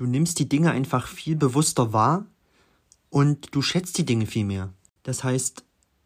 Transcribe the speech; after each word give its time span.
Du 0.00 0.06
nimmst 0.06 0.38
die 0.38 0.48
Dinge 0.48 0.70
einfach 0.70 1.06
viel 1.06 1.36
bewusster 1.36 1.92
wahr 1.92 2.24
und 3.10 3.54
du 3.54 3.60
schätzt 3.60 3.98
die 3.98 4.06
Dinge 4.06 4.24
viel 4.24 4.46
mehr. 4.46 4.72
Das 5.02 5.24
heißt, 5.24 5.62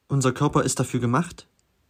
unser 0.09 0.33
Körper 0.33 0.65
ist 0.65 0.81
dafür 0.81 0.99
gemacht, 0.99 1.47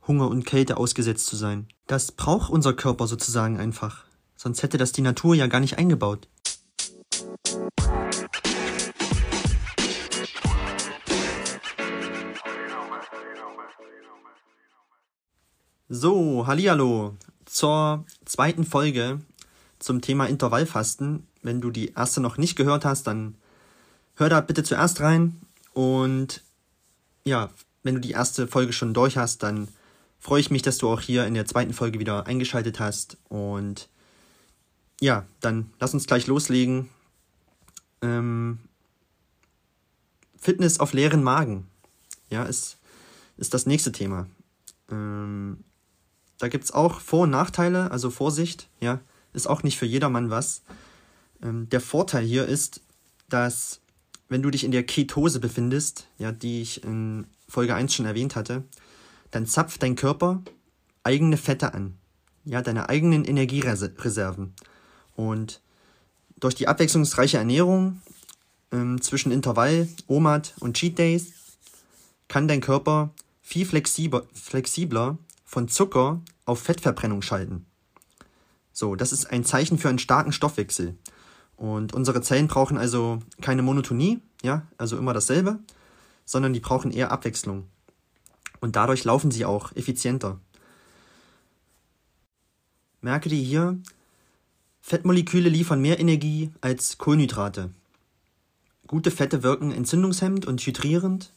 Hunger 0.06 0.28
und 0.28 0.44
Kälte 0.44 0.76
ausgesetzt 0.76 1.24
zu 1.24 1.36
sein. 1.36 1.66
Das 1.86 2.12
braucht 2.12 2.50
unser 2.50 2.74
Körper 2.74 3.06
sozusagen 3.06 3.56
einfach. 3.56 4.04
Sonst 4.36 4.62
hätte 4.62 4.76
das 4.76 4.92
die 4.92 5.00
Natur 5.00 5.34
ja 5.34 5.46
gar 5.46 5.60
nicht 5.60 5.78
eingebaut. 5.78 6.28
So, 15.88 16.46
hallihallo 16.46 17.16
zur 17.46 18.04
zweiten 18.26 18.64
Folge 18.64 19.20
zum 19.84 20.00
Thema 20.00 20.26
Intervallfasten. 20.26 21.26
Wenn 21.42 21.60
du 21.60 21.70
die 21.70 21.92
erste 21.92 22.20
noch 22.20 22.38
nicht 22.38 22.56
gehört 22.56 22.84
hast, 22.84 23.06
dann 23.06 23.36
hör 24.16 24.28
da 24.28 24.40
bitte 24.40 24.62
zuerst 24.62 25.00
rein. 25.00 25.40
Und 25.72 26.42
ja, 27.24 27.50
wenn 27.82 27.94
du 27.94 28.00
die 28.00 28.12
erste 28.12 28.46
Folge 28.46 28.72
schon 28.72 28.94
durch 28.94 29.16
hast, 29.16 29.42
dann 29.42 29.68
freue 30.18 30.40
ich 30.40 30.50
mich, 30.50 30.62
dass 30.62 30.78
du 30.78 30.88
auch 30.88 31.00
hier 31.00 31.26
in 31.26 31.34
der 31.34 31.46
zweiten 31.46 31.74
Folge 31.74 31.98
wieder 31.98 32.26
eingeschaltet 32.26 32.80
hast. 32.80 33.18
Und 33.28 33.88
ja, 35.00 35.26
dann 35.40 35.70
lass 35.80 35.92
uns 35.92 36.06
gleich 36.06 36.26
loslegen. 36.26 36.88
Ähm, 38.00 38.58
Fitness 40.38 40.80
auf 40.80 40.92
leeren 40.92 41.22
Magen. 41.22 41.66
Ja, 42.30 42.44
ist, 42.44 42.78
ist 43.36 43.52
das 43.52 43.66
nächste 43.66 43.92
Thema. 43.92 44.26
Ähm, 44.90 45.58
da 46.38 46.48
gibt 46.48 46.64
es 46.64 46.72
auch 46.72 47.00
Vor- 47.00 47.24
und 47.24 47.30
Nachteile, 47.30 47.90
also 47.90 48.10
Vorsicht, 48.10 48.68
ja, 48.80 49.00
ist 49.34 49.46
auch 49.46 49.62
nicht 49.62 49.78
für 49.78 49.86
jedermann 49.86 50.30
was. 50.30 50.62
Ähm, 51.42 51.68
der 51.68 51.80
Vorteil 51.80 52.24
hier 52.24 52.46
ist, 52.46 52.80
dass 53.28 53.80
wenn 54.28 54.42
du 54.42 54.50
dich 54.50 54.64
in 54.64 54.72
der 54.72 54.84
Ketose 54.84 55.40
befindest, 55.40 56.08
ja, 56.18 56.32
die 56.32 56.62
ich 56.62 56.82
in 56.82 57.26
Folge 57.48 57.74
1 57.74 57.94
schon 57.94 58.06
erwähnt 58.06 58.36
hatte, 58.36 58.64
dann 59.30 59.46
zapft 59.46 59.82
dein 59.82 59.96
Körper 59.96 60.42
eigene 61.02 61.36
Fette 61.36 61.74
an, 61.74 61.98
ja, 62.44 62.62
deine 62.62 62.88
eigenen 62.88 63.24
Energiereserven. 63.24 64.54
Und 65.16 65.60
durch 66.40 66.54
die 66.54 66.68
abwechslungsreiche 66.68 67.38
Ernährung 67.38 68.00
ähm, 68.72 69.00
zwischen 69.00 69.32
Intervall, 69.32 69.88
OMAD 70.06 70.54
und 70.60 70.76
Cheat 70.76 70.98
Days 70.98 71.32
kann 72.28 72.48
dein 72.48 72.60
Körper 72.60 73.10
viel 73.42 73.66
flexibler, 73.66 74.24
flexibler 74.32 75.18
von 75.44 75.68
Zucker 75.68 76.20
auf 76.46 76.60
Fettverbrennung 76.62 77.22
schalten. 77.22 77.66
So, 78.74 78.96
das 78.96 79.12
ist 79.12 79.30
ein 79.30 79.44
Zeichen 79.44 79.78
für 79.78 79.88
einen 79.88 80.00
starken 80.00 80.32
Stoffwechsel. 80.32 80.96
Und 81.56 81.94
unsere 81.94 82.20
Zellen 82.20 82.48
brauchen 82.48 82.76
also 82.76 83.20
keine 83.40 83.62
Monotonie, 83.62 84.20
ja, 84.42 84.66
also 84.76 84.98
immer 84.98 85.14
dasselbe, 85.14 85.60
sondern 86.24 86.52
die 86.52 86.60
brauchen 86.60 86.90
eher 86.90 87.12
Abwechslung. 87.12 87.68
Und 88.60 88.74
dadurch 88.74 89.04
laufen 89.04 89.30
sie 89.30 89.44
auch 89.44 89.70
effizienter. 89.76 90.40
Merke 93.00 93.28
dir 93.28 93.40
hier, 93.40 93.78
Fettmoleküle 94.80 95.48
liefern 95.48 95.80
mehr 95.80 96.00
Energie 96.00 96.50
als 96.60 96.98
Kohlenhydrate. 96.98 97.70
Gute 98.88 99.12
Fette 99.12 99.44
wirken 99.44 99.70
entzündungshemmend 99.70 100.46
und 100.46 100.60
hydrierend, 100.60 101.32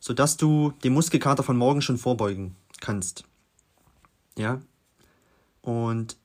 sodass 0.00 0.36
du 0.36 0.74
dem 0.84 0.92
Muskelkater 0.92 1.42
von 1.42 1.56
morgen 1.56 1.80
schon 1.80 1.96
vorbeugen 1.96 2.56
kannst. 2.80 3.24
Ja. 4.36 4.60
Und 5.62 6.16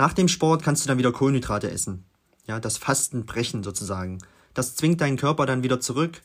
nach 0.00 0.14
dem 0.14 0.28
Sport 0.28 0.62
kannst 0.62 0.82
du 0.82 0.88
dann 0.88 0.96
wieder 0.96 1.12
Kohlenhydrate 1.12 1.70
essen. 1.70 2.06
Ja, 2.46 2.58
das 2.58 2.78
Fasten 2.78 3.26
brechen 3.26 3.62
sozusagen. 3.62 4.16
Das 4.54 4.74
zwingt 4.74 5.02
deinen 5.02 5.18
Körper 5.18 5.44
dann 5.44 5.62
wieder 5.62 5.78
zurück 5.78 6.22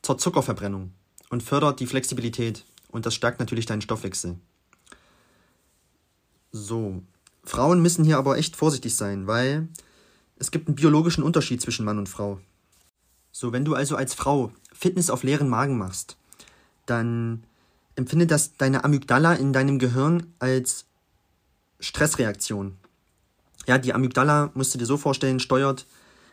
zur 0.00 0.16
Zuckerverbrennung 0.16 0.92
und 1.28 1.42
fördert 1.42 1.80
die 1.80 1.88
Flexibilität. 1.88 2.64
Und 2.92 3.06
das 3.06 3.16
stärkt 3.16 3.40
natürlich 3.40 3.66
deinen 3.66 3.80
Stoffwechsel. 3.80 4.36
So. 6.52 7.02
Frauen 7.42 7.82
müssen 7.82 8.04
hier 8.04 8.16
aber 8.16 8.38
echt 8.38 8.54
vorsichtig 8.54 8.94
sein, 8.94 9.26
weil 9.26 9.66
es 10.36 10.52
gibt 10.52 10.68
einen 10.68 10.76
biologischen 10.76 11.24
Unterschied 11.24 11.60
zwischen 11.60 11.84
Mann 11.84 11.98
und 11.98 12.08
Frau. 12.08 12.38
So, 13.32 13.50
wenn 13.50 13.64
du 13.64 13.74
also 13.74 13.96
als 13.96 14.14
Frau 14.14 14.52
Fitness 14.72 15.10
auf 15.10 15.24
leeren 15.24 15.48
Magen 15.48 15.76
machst, 15.76 16.16
dann 16.86 17.42
empfindet 17.96 18.30
das 18.30 18.56
deine 18.56 18.84
Amygdala 18.84 19.34
in 19.34 19.52
deinem 19.52 19.80
Gehirn 19.80 20.32
als 20.38 20.84
Stressreaktion. 21.80 22.76
Ja, 23.70 23.78
die 23.78 23.94
Amygdala, 23.94 24.50
musst 24.54 24.74
du 24.74 24.78
dir 24.78 24.84
so 24.84 24.96
vorstellen, 24.96 25.38
steuert 25.38 25.86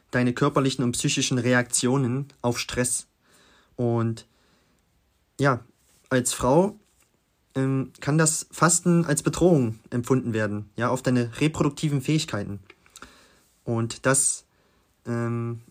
deine 0.09 0.33
körperlichen 0.33 0.83
und 0.83 0.93
psychischen 0.93 1.37
Reaktionen 1.37 2.25
auf 2.41 2.57
Stress. 2.57 3.05
Und 3.75 4.25
ja, 5.39 5.59
als 6.09 6.33
Frau 6.33 6.79
ähm, 7.53 7.91
kann 8.01 8.17
das 8.17 8.47
Fasten 8.49 9.05
als 9.05 9.21
Bedrohung 9.21 9.77
empfunden 9.91 10.33
werden, 10.33 10.71
ja, 10.77 10.89
auf 10.89 11.03
deine 11.03 11.39
reproduktiven 11.39 12.01
Fähigkeiten. 12.01 12.59
Und 13.63 14.07
das 14.07 14.45
ähm, 15.05 15.61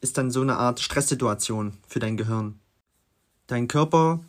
ist 0.00 0.18
dann 0.18 0.30
so 0.30 0.40
eine 0.42 0.56
Art 0.56 0.78
Stresssituation 0.78 1.78
für 1.88 1.98
dein 1.98 2.16
Gehirn. 2.16 2.60
Dein 3.48 3.66
Körper 3.66 4.20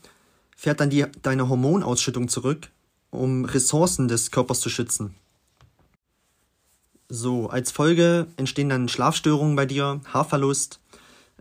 fährt 0.56 0.80
dann 0.80 0.90
die, 0.90 1.06
deine 1.22 1.50
Hormonausschüttung 1.50 2.30
zurück, 2.30 2.70
um 3.12 3.46
Ressourcen 3.46 4.08
des 4.08 4.32
Körpers 4.32 4.60
zu 4.60 4.72
schützen. 4.72 5.14
So, 7.12 7.50
als 7.50 7.72
Folge 7.72 8.28
entstehen 8.38 8.70
dann 8.70 8.88
Schlafstörungen 8.88 9.56
bei 9.56 9.66
dir, 9.66 10.00
Haarverlust, 10.06 10.80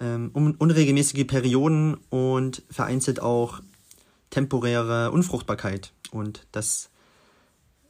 ähm, 0.00 0.30
unregelmäßige 0.32 1.26
Perioden 1.26 1.98
und 2.08 2.62
vereinzelt 2.70 3.20
auch 3.20 3.60
temporäre 4.30 5.10
Unfruchtbarkeit. 5.10 5.92
Und 6.10 6.46
das 6.52 6.88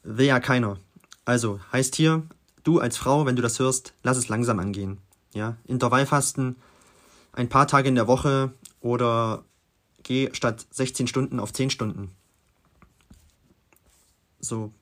will 0.02 0.26
ja 0.26 0.40
keiner. 0.40 0.78
Also 1.24 1.60
heißt 1.72 1.94
hier, 1.94 2.24
du 2.64 2.80
als 2.80 2.96
Frau, 2.96 3.26
wenn 3.26 3.36
du 3.36 3.42
das 3.42 3.60
hörst, 3.60 3.94
lass 4.02 4.16
es 4.16 4.28
langsam 4.28 4.58
angehen. 4.58 4.98
Ja, 5.32 5.56
Intervallfasten, 5.64 6.56
ein 7.32 7.48
paar 7.48 7.68
Tage 7.68 7.88
in 7.88 7.94
der 7.94 8.08
Woche 8.08 8.52
oder 8.80 9.44
geh 10.02 10.30
statt 10.32 10.66
16 10.70 11.06
Stunden 11.06 11.38
auf 11.38 11.52
10 11.52 11.70
Stunden. 11.70 12.10
So. 14.40 14.72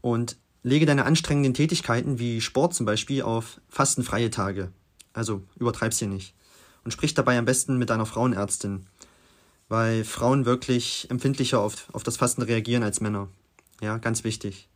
Und 0.00 0.36
lege 0.68 0.86
deine 0.86 1.04
anstrengenden 1.04 1.54
Tätigkeiten 1.54 2.18
wie 2.18 2.40
Sport 2.40 2.74
zum 2.74 2.86
Beispiel 2.86 3.22
auf 3.22 3.60
fastenfreie 3.68 4.30
Tage. 4.30 4.70
Also 5.12 5.42
übertreib's 5.56 5.98
hier 5.98 6.08
nicht. 6.08 6.34
Und 6.84 6.92
sprich 6.92 7.14
dabei 7.14 7.38
am 7.38 7.44
besten 7.44 7.78
mit 7.78 7.90
deiner 7.90 8.06
Frauenärztin, 8.06 8.86
weil 9.68 10.04
Frauen 10.04 10.44
wirklich 10.46 11.06
empfindlicher 11.10 11.60
auf, 11.60 11.92
auf 11.92 12.02
das 12.02 12.16
Fasten 12.16 12.42
reagieren 12.42 12.82
als 12.82 13.00
Männer. 13.00 13.28
Ja, 13.80 13.98
ganz 13.98 14.24
wichtig. 14.24 14.68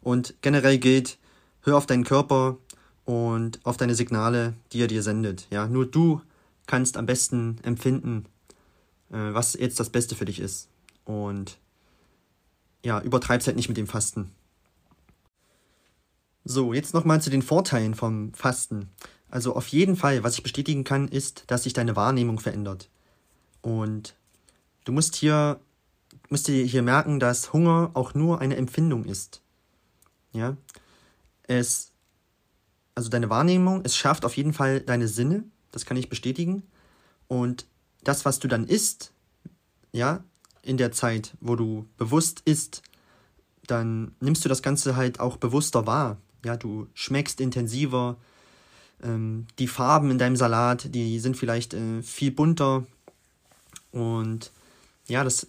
Und 0.00 0.34
generell 0.42 0.78
gilt, 0.78 1.18
hör 1.62 1.76
auf 1.76 1.86
deinen 1.86 2.04
Körper 2.04 2.58
und 3.04 3.60
auf 3.64 3.76
deine 3.76 3.94
Signale, 3.94 4.54
die 4.72 4.82
er 4.82 4.86
dir 4.86 5.02
sendet. 5.02 5.46
Ja, 5.50 5.66
nur 5.66 5.86
du 5.86 6.20
kannst 6.66 6.96
am 6.96 7.06
besten 7.06 7.58
empfinden, 7.62 8.26
äh, 9.10 9.32
was 9.32 9.54
jetzt 9.54 9.80
das 9.80 9.90
Beste 9.90 10.14
für 10.14 10.24
dich 10.24 10.40
ist. 10.40 10.68
Und 11.04 11.58
ja, 12.84 13.00
übertreib's 13.00 13.46
halt 13.46 13.56
nicht 13.56 13.68
mit 13.68 13.76
dem 13.76 13.86
Fasten. 13.86 14.30
So, 16.48 16.72
jetzt 16.72 16.94
nochmal 16.94 17.20
zu 17.20 17.28
den 17.28 17.42
Vorteilen 17.42 17.96
vom 17.96 18.32
Fasten. 18.32 18.88
Also 19.28 19.56
auf 19.56 19.66
jeden 19.66 19.96
Fall, 19.96 20.22
was 20.22 20.34
ich 20.34 20.44
bestätigen 20.44 20.84
kann, 20.84 21.08
ist, 21.08 21.42
dass 21.48 21.64
sich 21.64 21.72
deine 21.72 21.96
Wahrnehmung 21.96 22.38
verändert. 22.38 22.88
Und 23.62 24.14
du 24.84 24.92
musst 24.92 25.16
hier, 25.16 25.58
musst 26.28 26.46
dir 26.46 26.64
hier 26.64 26.82
merken, 26.82 27.18
dass 27.18 27.52
Hunger 27.52 27.90
auch 27.94 28.14
nur 28.14 28.40
eine 28.40 28.54
Empfindung 28.54 29.06
ist. 29.06 29.42
Ja. 30.30 30.56
Es, 31.42 31.90
also 32.94 33.08
deine 33.08 33.28
Wahrnehmung, 33.28 33.80
es 33.82 33.96
schärft 33.96 34.24
auf 34.24 34.36
jeden 34.36 34.52
Fall 34.52 34.80
deine 34.80 35.08
Sinne, 35.08 35.42
das 35.72 35.84
kann 35.84 35.96
ich 35.96 36.08
bestätigen. 36.08 36.62
Und 37.26 37.66
das, 38.04 38.24
was 38.24 38.38
du 38.38 38.46
dann 38.46 38.68
isst, 38.68 39.12
ja, 39.90 40.22
in 40.62 40.76
der 40.76 40.92
Zeit, 40.92 41.36
wo 41.40 41.56
du 41.56 41.88
bewusst 41.96 42.42
isst, 42.44 42.82
dann 43.66 44.14
nimmst 44.20 44.44
du 44.44 44.48
das 44.48 44.62
Ganze 44.62 44.94
halt 44.94 45.18
auch 45.18 45.38
bewusster 45.38 45.88
wahr. 45.88 46.18
Ja, 46.44 46.56
du 46.56 46.86
schmeckst 46.94 47.40
intensiver. 47.40 48.16
Ähm, 49.02 49.46
die 49.58 49.68
Farben 49.68 50.10
in 50.10 50.18
deinem 50.18 50.36
Salat, 50.36 50.94
die 50.94 51.18
sind 51.18 51.36
vielleicht 51.36 51.74
äh, 51.74 52.02
viel 52.02 52.30
bunter. 52.30 52.86
Und 53.92 54.50
ja, 55.08 55.24
das, 55.24 55.46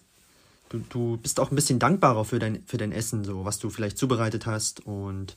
du, 0.68 0.78
du 0.88 1.16
bist 1.18 1.40
auch 1.40 1.50
ein 1.50 1.56
bisschen 1.56 1.78
dankbarer 1.78 2.24
für 2.24 2.38
dein, 2.38 2.62
für 2.64 2.78
dein 2.78 2.92
Essen, 2.92 3.24
so 3.24 3.44
was 3.44 3.58
du 3.58 3.70
vielleicht 3.70 3.98
zubereitet 3.98 4.46
hast 4.46 4.84
und 4.86 5.36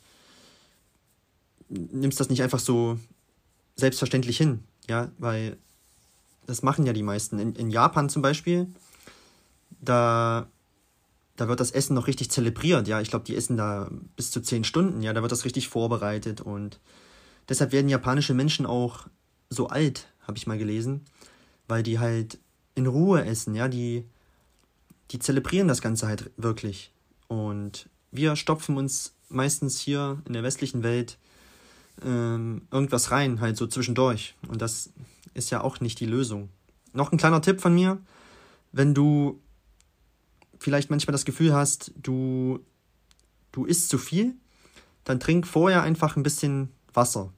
nimmst 1.69 2.19
das 2.19 2.29
nicht 2.29 2.43
einfach 2.43 2.59
so 2.59 2.99
selbstverständlich 3.75 4.37
hin. 4.37 4.63
Ja, 4.89 5.11
weil 5.17 5.57
das 6.47 6.63
machen 6.63 6.85
ja 6.85 6.93
die 6.93 7.03
meisten. 7.03 7.39
In, 7.39 7.55
in 7.55 7.69
Japan 7.69 8.09
zum 8.09 8.21
Beispiel, 8.21 8.67
da, 9.79 10.47
da 11.41 11.47
wird 11.47 11.59
das 11.59 11.71
Essen 11.71 11.95
noch 11.95 12.05
richtig 12.05 12.29
zelebriert. 12.29 12.87
Ja, 12.87 13.01
ich 13.01 13.09
glaube, 13.09 13.25
die 13.25 13.35
essen 13.35 13.57
da 13.57 13.89
bis 14.15 14.29
zu 14.29 14.41
zehn 14.41 14.63
Stunden. 14.63 15.01
Ja, 15.01 15.11
da 15.11 15.23
wird 15.23 15.31
das 15.31 15.43
richtig 15.43 15.69
vorbereitet 15.69 16.39
und 16.39 16.79
deshalb 17.49 17.71
werden 17.71 17.89
japanische 17.89 18.35
Menschen 18.35 18.67
auch 18.67 19.07
so 19.49 19.67
alt, 19.67 20.07
habe 20.27 20.37
ich 20.37 20.45
mal 20.45 20.59
gelesen, 20.59 21.01
weil 21.67 21.81
die 21.81 21.97
halt 21.97 22.37
in 22.75 22.85
Ruhe 22.85 23.25
essen, 23.25 23.55
ja, 23.55 23.67
die, 23.67 24.05
die 25.09 25.17
zelebrieren 25.17 25.67
das 25.67 25.81
Ganze 25.81 26.05
halt 26.05 26.29
wirklich. 26.37 26.91
Und 27.27 27.89
wir 28.11 28.35
stopfen 28.35 28.77
uns 28.77 29.15
meistens 29.27 29.79
hier 29.79 30.21
in 30.27 30.33
der 30.33 30.43
westlichen 30.43 30.83
Welt 30.83 31.17
ähm, 32.05 32.67
irgendwas 32.69 33.09
rein, 33.09 33.41
halt 33.41 33.57
so 33.57 33.65
zwischendurch. 33.65 34.35
Und 34.47 34.61
das 34.61 34.91
ist 35.33 35.49
ja 35.49 35.61
auch 35.61 35.79
nicht 35.79 35.99
die 35.99 36.05
Lösung. 36.05 36.49
Noch 36.93 37.11
ein 37.11 37.17
kleiner 37.17 37.41
Tipp 37.41 37.61
von 37.61 37.73
mir, 37.73 37.97
wenn 38.71 38.93
du 38.93 39.41
vielleicht 40.61 40.91
manchmal 40.91 41.11
das 41.11 41.25
Gefühl 41.25 41.55
hast, 41.55 41.91
du, 41.95 42.59
du 43.51 43.65
isst 43.65 43.89
zu 43.89 43.97
viel, 43.97 44.35
dann 45.05 45.19
trink 45.19 45.47
vorher 45.47 45.81
einfach 45.81 46.15
ein 46.15 46.21
bisschen 46.21 46.69
Wasser. 46.93 47.33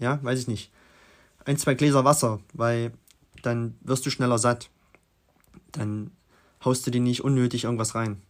Ja, 0.00 0.18
weiß 0.24 0.40
ich 0.40 0.48
nicht. 0.48 0.72
Ein, 1.44 1.58
zwei 1.58 1.74
Gläser 1.74 2.04
Wasser, 2.04 2.40
weil 2.52 2.92
dann 3.42 3.76
wirst 3.82 4.04
du 4.04 4.10
schneller 4.10 4.38
satt. 4.38 4.68
Dann 5.70 6.10
haust 6.64 6.84
du 6.84 6.90
dir 6.90 7.00
nicht 7.00 7.22
unnötig 7.22 7.64
irgendwas 7.64 7.94
rein. 7.94 8.20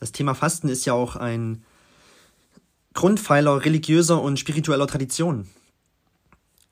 Das 0.00 0.10
Thema 0.10 0.34
Fasten 0.34 0.68
ist 0.68 0.84
ja 0.84 0.94
auch 0.94 1.14
ein 1.14 1.62
Grundpfeiler 2.92 3.64
religiöser 3.64 4.20
und 4.20 4.40
spiritueller 4.40 4.88
Tradition. 4.88 5.48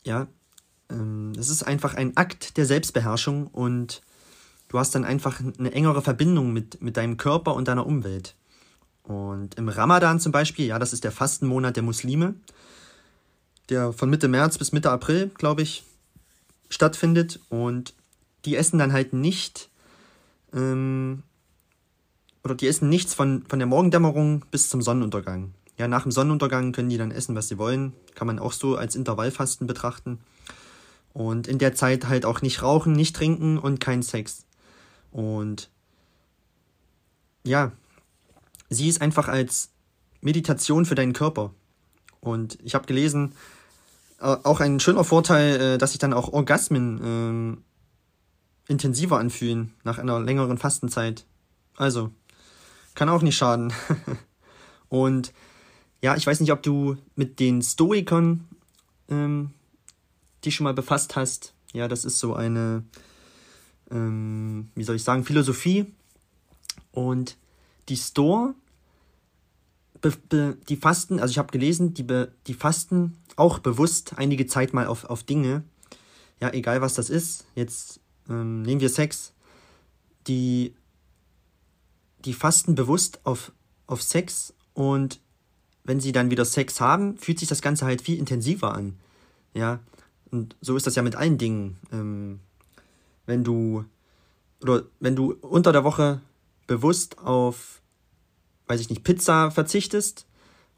Ja, 0.03 0.27
ähm, 0.91 1.33
es 1.39 1.49
ist 1.49 1.63
einfach 1.63 1.95
ein 1.95 2.17
Akt 2.17 2.57
der 2.57 2.67
Selbstbeherrschung 2.67 3.47
und 3.47 4.03
du 4.73 4.79
hast 4.79 4.95
dann 4.95 5.05
einfach 5.05 5.41
eine 5.59 5.73
engere 5.73 6.01
Verbindung 6.01 6.53
mit, 6.53 6.81
mit 6.81 6.97
deinem 6.97 7.19
Körper 7.19 7.55
und 7.55 7.69
deiner 7.69 7.87
Umwelt. 7.87 8.35
Und 9.03 9.57
im 9.57 9.69
Ramadan 9.69 10.19
zum 10.19 10.33
Beispiel, 10.33 10.67
ja, 10.67 10.79
das 10.79 10.95
ist 10.95 11.05
der 11.05 11.13
Fastenmonat 11.13 11.77
der 11.77 11.83
Muslime, 11.83 12.35
der 13.69 13.93
von 13.93 14.09
Mitte 14.09 14.29
März 14.29 14.57
bis 14.57 14.73
Mitte 14.73 14.91
April, 14.91 15.31
glaube 15.37 15.61
ich, 15.61 15.85
stattfindet. 16.71 17.39
Und 17.51 17.93
die 18.47 18.57
essen 18.57 18.79
dann 18.79 18.95
halt 18.95 19.13
nicht, 19.13 19.69
ähm, 20.55 21.23
oder 22.43 22.55
die 22.55 22.67
essen 22.67 22.89
nichts 22.89 23.13
von, 23.13 23.45
von 23.47 23.59
der 23.59 23.69
Morgendämmerung 23.69 24.43
bis 24.51 24.71
zum 24.71 24.81
Sonnenuntergang. 24.81 25.53
Ja, 25.77 25.87
nach 25.87 26.05
dem 26.05 26.13
Sonnenuntergang 26.13 26.73
können 26.73 26.89
die 26.89 26.99
dann 26.99 27.11
essen, 27.11 27.37
was 27.37 27.49
sie 27.49 27.59
wollen. 27.59 27.93
Kann 28.15 28.27
man 28.27 28.39
auch 28.39 28.53
so 28.53 28.77
als 28.77 28.97
Intervallfasten 28.97 29.67
betrachten. 29.67 30.21
Und 31.13 31.47
in 31.47 31.59
der 31.59 31.75
Zeit 31.75 32.09
halt 32.09 32.25
auch 32.25 32.41
nicht 32.41 32.63
rauchen, 32.63 32.93
nicht 32.93 33.15
trinken 33.15 33.59
und 33.59 33.81
kein 33.81 34.03
Sex. 34.03 34.47
Und 35.13 35.71
ja, 37.45 37.73
sie 38.71 38.89
ist 38.89 39.01
einfach 39.01 39.29
als 39.29 39.71
Meditation 40.21 40.85
für 40.85 40.95
deinen 40.95 41.13
Körper. 41.13 41.53
Und 42.21 42.59
ich 42.63 42.75
habe 42.75 42.87
gelesen, 42.87 43.35
äh, 44.21 44.37
auch 44.43 44.61
ein 44.61 44.81
schöner 44.81 45.05
Vorteil, 45.05 45.61
äh, 45.61 45.79
dass 45.79 45.93
sich 45.93 45.99
dann 45.99 46.13
auch 46.13 46.33
Orgasmen 46.33 47.61
äh, 48.69 48.73
intensiver 48.73 49.19
anfühlen 49.19 49.75
nach 49.85 49.99
einer 49.99 50.21
längeren 50.21 50.59
Fastenzeit. 50.59 51.27
Also, 51.77 52.11
kann 52.95 53.09
auch 53.09 53.23
nicht 53.23 53.37
schaden. 53.37 53.73
Und 54.89 55.33
ja, 56.03 56.17
ich 56.17 56.27
weiß 56.27 56.41
nicht, 56.41 56.53
ob 56.53 56.63
du 56.63 56.97
mit 57.17 57.41
den 57.41 57.63
Stoikern 57.63 58.47
ähm, 59.09 59.51
dich 60.45 60.55
schon 60.55 60.65
mal 60.65 60.75
befasst 60.75 61.17
hast. 61.17 61.55
Ja, 61.73 61.89
das 61.89 62.05
ist 62.05 62.19
so 62.19 62.35
eine, 62.35 62.85
ähm, 63.93 64.71
wie 64.75 64.85
soll 64.85 64.97
ich 64.97 65.05
sagen, 65.05 65.25
Philosophie. 65.25 65.87
Und 66.91 67.37
die 67.89 67.97
Store, 67.97 68.55
be, 70.01 70.13
be, 70.29 70.57
die 70.69 70.77
fasten, 70.77 71.21
also 71.21 71.31
ich 71.31 71.39
habe 71.39 71.53
gelesen, 71.53 71.95
die, 71.95 72.03
be, 72.03 72.33
die 72.47 72.55
fasten 72.55 73.17
auch 73.37 73.59
bewusst 73.59 74.15
einige 74.17 74.47
Zeit 74.47 74.73
mal 74.73 74.87
auf, 74.87 75.05
auf 75.05 75.23
Dinge. 75.23 75.63
Ja, 76.41 76.51
egal 76.53 76.81
was 76.81 76.95
das 76.95 77.11
ist. 77.11 77.45
Jetzt 77.55 78.01
ähm, 78.29 78.63
nehmen 78.63 78.81
wir 78.81 78.89
Sex. 78.89 79.33
Die, 80.27 80.75
die 82.25 82.33
fasten 82.33 82.75
bewusst 82.75 83.21
auf, 83.25 83.53
auf 83.87 84.03
Sex 84.03 84.55
und 84.75 85.21
wenn 85.85 86.01
sie 86.01 86.13
dann 86.13 86.31
wieder 86.31 86.45
Sex 86.45 86.81
haben, 86.81 87.19
fühlt 87.19 87.39
sich 87.41 87.49
das 87.49 87.63
Ganze 87.63 87.85
halt 87.85 88.03
viel 88.03 88.19
intensiver 88.19 88.73
an. 88.75 88.97
Ja, 89.55 89.81
und 90.31 90.57
so 90.61 90.77
ist 90.77 90.87
das 90.87 90.95
ja 90.95 91.03
mit 91.03 91.17
allen 91.17 91.39
Dingen. 91.39 91.79
Ähm, 91.93 92.41
wenn 93.27 93.45
du 93.45 93.85
oder 94.61 94.85
wenn 95.01 95.17
du 95.17 95.33
unter 95.41 95.73
der 95.73 95.85
Woche 95.85 96.21
bewusst 96.67 97.19
auf, 97.19 97.83
weiß 98.67 98.81
ich 98.81 98.91
nicht, 98.91 99.03
Pizza 99.03 99.51
verzichtest 99.51 100.27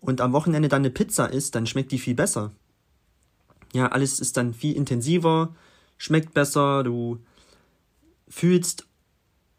und 0.01 0.21
am 0.21 0.33
Wochenende 0.33 0.69
dann 0.69 0.83
eine 0.83 0.91
Pizza 0.91 1.27
isst, 1.27 1.55
dann 1.55 1.67
schmeckt 1.67 1.93
die 1.93 1.99
viel 1.99 2.15
besser. 2.15 2.53
Ja, 3.73 3.89
alles 3.89 4.21
ist 4.21 4.37
dann 4.37 4.55
viel 4.55 4.75
intensiver, 4.77 5.55
schmeckt 5.99 6.33
besser, 6.33 6.83
du 6.83 7.19
fühlst 8.29 8.87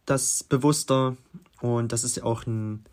das 0.06 0.44
bewusster 0.44 1.16
und 1.62 1.92
das 1.92 2.04
ist 2.04 2.18
ja 2.18 2.24
auch 2.24 2.46
ein 2.46 2.86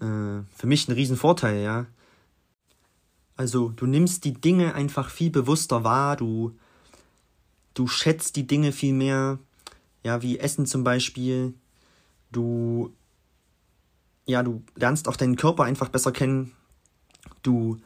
äh, 0.00 0.42
für 0.54 0.66
mich 0.66 0.88
ein 0.88 0.92
Riesenvorteil, 0.92 1.62
ja. 1.62 1.86
Also 3.36 3.70
du 3.70 3.86
nimmst 3.86 4.24
die 4.24 4.34
Dinge 4.34 4.74
einfach 4.74 5.10
viel 5.10 5.30
bewusster 5.30 5.84
wahr, 5.84 6.16
du, 6.16 6.56
du 7.74 7.86
schätzt 7.88 8.36
die 8.36 8.46
Dinge 8.46 8.72
viel 8.72 8.94
mehr, 8.94 9.38
ja, 10.02 10.22
wie 10.22 10.38
Essen 10.38 10.66
zum 10.66 10.84
Beispiel. 10.84 11.54
Du, 12.30 12.92
ja, 14.26 14.42
du 14.42 14.62
lernst 14.76 15.08
auch 15.08 15.16
deinen 15.16 15.36
Körper 15.36 15.64
einfach 15.64 15.88
besser 15.88 16.12
kennen. 16.12 16.52
Du 17.42 17.80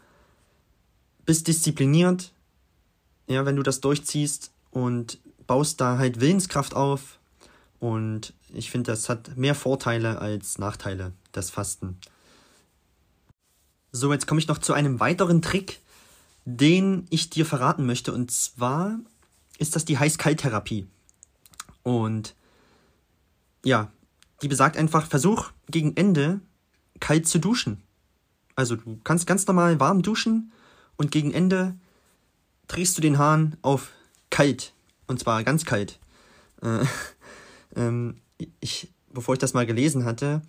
bist 1.24 1.48
diszipliniert, 1.48 2.32
ja, 3.26 3.44
wenn 3.44 3.56
du 3.56 3.62
das 3.62 3.80
durchziehst 3.80 4.52
und 4.70 5.18
baust 5.46 5.80
da 5.80 5.98
halt 5.98 6.20
Willenskraft 6.20 6.74
auf. 6.74 7.18
Und 7.80 8.32
ich 8.52 8.70
finde, 8.70 8.92
das 8.92 9.08
hat 9.08 9.36
mehr 9.36 9.54
Vorteile 9.54 10.20
als 10.20 10.58
Nachteile, 10.58 11.12
das 11.32 11.50
Fasten. 11.50 11.98
So, 13.92 14.12
jetzt 14.12 14.26
komme 14.26 14.40
ich 14.40 14.48
noch 14.48 14.58
zu 14.58 14.72
einem 14.72 15.00
weiteren 15.00 15.42
Trick, 15.42 15.80
den 16.44 17.06
ich 17.10 17.30
dir 17.30 17.46
verraten 17.46 17.86
möchte. 17.86 18.12
Und 18.12 18.30
zwar 18.30 18.98
ist 19.58 19.76
das 19.76 19.84
die 19.84 19.98
Heiß-Kalt-Therapie. 19.98 20.86
Und 21.82 22.34
ja, 23.64 23.90
die 24.42 24.48
besagt 24.48 24.76
einfach, 24.76 25.06
versuch 25.06 25.50
gegen 25.68 25.96
Ende 25.96 26.40
kalt 27.00 27.26
zu 27.26 27.38
duschen. 27.38 27.82
Also 28.54 28.76
du 28.76 28.98
kannst 29.04 29.26
ganz 29.26 29.46
normal 29.46 29.78
warm 29.80 30.02
duschen 30.02 30.52
und 30.96 31.10
gegen 31.10 31.32
Ende 31.32 31.76
drehst 32.66 32.96
du 32.96 33.02
den 33.02 33.18
Hahn 33.18 33.56
auf 33.62 33.92
kalt. 34.30 34.72
Und 35.06 35.20
zwar 35.20 35.42
ganz 35.44 35.64
kalt. 35.64 35.98
Äh, 36.62 36.84
ähm, 37.76 38.20
ich, 38.60 38.92
bevor 39.12 39.34
ich 39.34 39.40
das 39.40 39.54
mal 39.54 39.66
gelesen 39.66 40.04
hatte, 40.04 40.42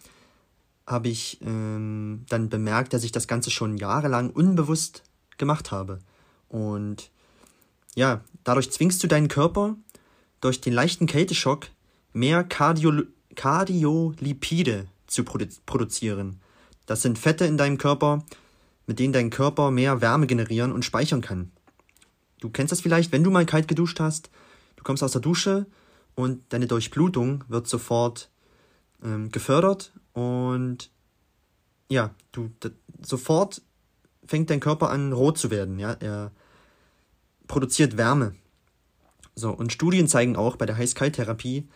habe 0.85 1.07
ich 1.07 1.39
ähm, 1.41 2.25
dann 2.29 2.49
bemerkt, 2.49 2.93
dass 2.93 3.03
ich 3.03 3.11
das 3.11 3.27
Ganze 3.27 3.51
schon 3.51 3.77
jahrelang 3.77 4.31
unbewusst 4.31 5.03
gemacht 5.37 5.71
habe. 5.71 5.99
Und 6.47 7.11
ja, 7.95 8.23
dadurch 8.43 8.71
zwingst 8.71 9.03
du 9.03 9.07
deinen 9.07 9.27
Körper 9.27 9.75
durch 10.41 10.61
den 10.61 10.73
leichten 10.73 11.05
Kälteschock 11.05 11.67
mehr 12.13 12.43
Cardio 12.43 13.03
Kardiolipide 13.35 14.87
zu 15.07 15.23
produ 15.23 15.45
produzieren. 15.65 16.41
Das 16.85 17.01
sind 17.01 17.19
Fette 17.19 17.45
in 17.45 17.57
deinem 17.57 17.77
Körper, 17.77 18.25
mit 18.87 18.99
denen 18.99 19.13
dein 19.13 19.29
Körper 19.29 19.71
mehr 19.71 20.01
Wärme 20.01 20.27
generieren 20.27 20.71
und 20.71 20.83
speichern 20.83 21.21
kann. 21.21 21.51
Du 22.39 22.49
kennst 22.49 22.71
das 22.71 22.81
vielleicht, 22.81 23.11
wenn 23.11 23.23
du 23.23 23.31
mal 23.31 23.45
kalt 23.45 23.67
geduscht 23.67 23.99
hast. 23.99 24.29
Du 24.75 24.83
kommst 24.83 25.03
aus 25.03 25.11
der 25.11 25.21
Dusche 25.21 25.67
und 26.15 26.41
deine 26.49 26.67
Durchblutung 26.67 27.43
wird 27.47 27.67
sofort 27.67 28.29
ähm, 29.03 29.31
gefördert 29.31 29.93
und 30.13 30.89
ja, 31.89 32.13
du 32.31 32.51
sofort 33.01 33.61
fängt 34.25 34.49
dein 34.49 34.59
Körper 34.59 34.89
an 34.89 35.13
rot 35.13 35.37
zu 35.37 35.49
werden, 35.49 35.79
ja, 35.79 35.93
er 35.93 36.31
produziert 37.49 37.97
Wärme. 37.97 38.35
So, 39.35 39.51
und 39.51 39.73
Studien 39.73 40.07
zeigen 40.07 40.37
auch 40.37 40.55
bei 40.55 40.65
der 40.65 40.77
Heiß-Kalt-Therapie 40.77 41.67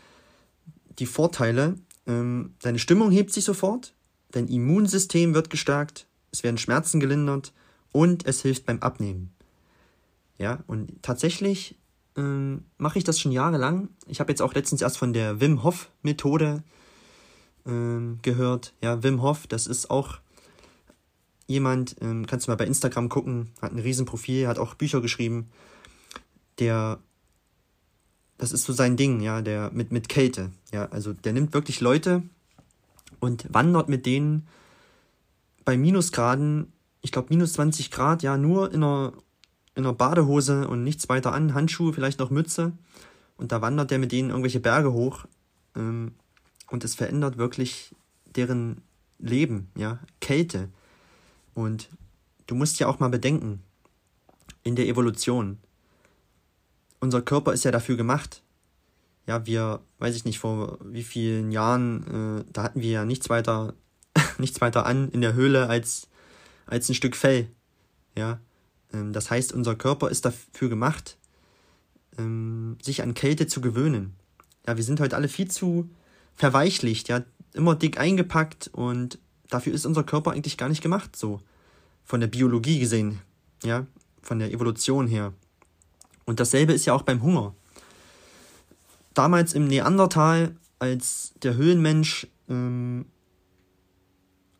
die 0.99 1.05
Vorteile, 1.05 1.75
ähm, 2.07 2.53
deine 2.61 2.79
Stimmung 2.79 3.11
hebt 3.11 3.33
sich 3.33 3.43
sofort, 3.43 3.93
dein 4.31 4.47
Immunsystem 4.47 5.33
wird 5.33 5.49
gestärkt, 5.49 6.07
es 6.31 6.43
werden 6.43 6.57
Schmerzen 6.57 6.99
gelindert 6.99 7.51
und 7.91 8.25
es 8.25 8.41
hilft 8.41 8.65
beim 8.65 8.79
Abnehmen. 8.79 9.33
Ja, 10.37 10.63
und 10.67 11.01
tatsächlich 11.01 11.77
ähm, 12.15 12.65
mache 12.77 12.97
ich 12.97 13.03
das 13.03 13.19
schon 13.19 13.31
jahrelang. 13.31 13.89
Ich 14.07 14.19
habe 14.19 14.31
jetzt 14.31 14.41
auch 14.41 14.53
letztens 14.53 14.81
erst 14.81 14.97
von 14.97 15.13
der 15.13 15.41
Wim 15.41 15.63
Hof 15.63 15.89
Methode 16.01 16.63
ähm, 17.65 18.19
gehört. 18.21 18.73
Ja, 18.81 19.01
Wim 19.03 19.21
Hof, 19.21 19.47
das 19.47 19.67
ist 19.67 19.89
auch 19.89 20.19
jemand, 21.47 21.95
ähm, 22.01 22.25
kannst 22.25 22.47
du 22.47 22.51
mal 22.51 22.55
bei 22.55 22.65
Instagram 22.65 23.09
gucken, 23.09 23.51
hat 23.61 23.71
ein 23.71 23.79
Riesenprofil, 23.79 24.47
hat 24.47 24.59
auch 24.59 24.75
Bücher 24.75 25.01
geschrieben. 25.01 25.49
Der, 26.59 26.99
das 28.37 28.51
ist 28.51 28.63
so 28.63 28.73
sein 28.73 28.97
Ding, 28.97 29.21
ja, 29.21 29.41
der 29.41 29.71
mit, 29.71 29.91
mit 29.91 30.09
Kälte. 30.09 30.51
Ja, 30.71 30.85
also 30.87 31.13
der 31.13 31.33
nimmt 31.33 31.53
wirklich 31.53 31.81
Leute 31.81 32.23
und 33.19 33.45
wandert 33.53 33.89
mit 33.89 34.05
denen 34.05 34.47
bei 35.65 35.77
Minusgraden 35.77 36.73
ich 37.03 37.11
glaube, 37.11 37.27
minus 37.29 37.53
20 37.53 37.91
Grad, 37.91 38.23
ja, 38.23 38.37
nur 38.37 38.71
in 38.73 38.81
einer, 38.81 39.13
in 39.75 39.83
einer 39.85 39.93
Badehose 39.93 40.67
und 40.67 40.83
nichts 40.83 41.09
weiter 41.09 41.33
an, 41.33 41.53
Handschuhe, 41.53 41.93
vielleicht 41.93 42.17
noch 42.17 42.31
Mütze. 42.31 42.71
Und 43.35 43.51
da 43.51 43.61
wandert 43.61 43.91
der 43.91 43.99
mit 43.99 44.11
denen 44.11 44.29
irgendwelche 44.29 44.61
Berge 44.61 44.93
hoch. 44.93 45.25
Ähm, 45.75 46.13
und 46.71 46.83
es 46.83 46.95
verändert 46.95 47.37
wirklich 47.37 47.93
deren 48.25 48.81
Leben, 49.19 49.69
ja, 49.75 49.99
Kälte. 50.21 50.69
Und 51.53 51.89
du 52.47 52.55
musst 52.55 52.79
ja 52.79 52.87
auch 52.87 52.99
mal 52.99 53.09
bedenken, 53.09 53.61
in 54.63 54.75
der 54.75 54.87
Evolution, 54.87 55.57
unser 56.99 57.21
Körper 57.21 57.53
ist 57.53 57.65
ja 57.65 57.71
dafür 57.71 57.97
gemacht. 57.97 58.41
Ja, 59.27 59.45
wir, 59.45 59.81
weiß 59.99 60.15
ich 60.15 60.25
nicht, 60.25 60.39
vor 60.39 60.77
wie 60.83 61.03
vielen 61.03 61.51
Jahren, 61.51 62.39
äh, 62.39 62.45
da 62.51 62.63
hatten 62.63 62.81
wir 62.81 62.91
ja 62.91 63.05
nichts 63.05 63.29
weiter, 63.29 63.73
nichts 64.37 64.61
weiter 64.61 64.85
an 64.85 65.09
in 65.09 65.21
der 65.21 65.33
Höhle 65.33 65.67
als 65.67 66.07
als 66.65 66.89
ein 66.89 66.95
Stück 66.95 67.15
Fell. 67.15 67.47
Ja, 68.17 68.39
ähm, 68.93 69.13
das 69.13 69.29
heißt, 69.29 69.53
unser 69.53 69.75
Körper 69.75 70.09
ist 70.09 70.25
dafür 70.25 70.69
gemacht, 70.69 71.17
ähm, 72.17 72.77
sich 72.81 73.01
an 73.01 73.13
Kälte 73.13 73.47
zu 73.47 73.61
gewöhnen. 73.61 74.15
Ja, 74.67 74.77
wir 74.77 74.83
sind 74.83 74.99
heute 74.99 75.15
alle 75.15 75.27
viel 75.27 75.49
zu 75.49 75.89
verweichlicht, 76.35 77.09
ja, 77.09 77.23
immer 77.53 77.75
dick 77.75 77.99
eingepackt 77.99 78.69
und 78.73 79.19
dafür 79.49 79.73
ist 79.73 79.85
unser 79.85 80.03
Körper 80.03 80.31
eigentlich 80.31 80.57
gar 80.57 80.69
nicht 80.69 80.81
gemacht, 80.81 81.15
so 81.15 81.41
von 82.03 82.19
der 82.19 82.27
Biologie 82.27 82.79
gesehen, 82.79 83.21
ja, 83.63 83.85
von 84.21 84.39
der 84.39 84.51
Evolution 84.51 85.07
her. 85.07 85.33
Und 86.25 86.39
dasselbe 86.39 86.73
ist 86.73 86.85
ja 86.85 86.93
auch 86.93 87.03
beim 87.03 87.21
Hunger. 87.21 87.53
Damals 89.13 89.53
im 89.53 89.67
Neandertal, 89.67 90.55
als 90.79 91.33
der 91.43 91.55
Höhlenmensch 91.55 92.27
ähm, 92.49 93.05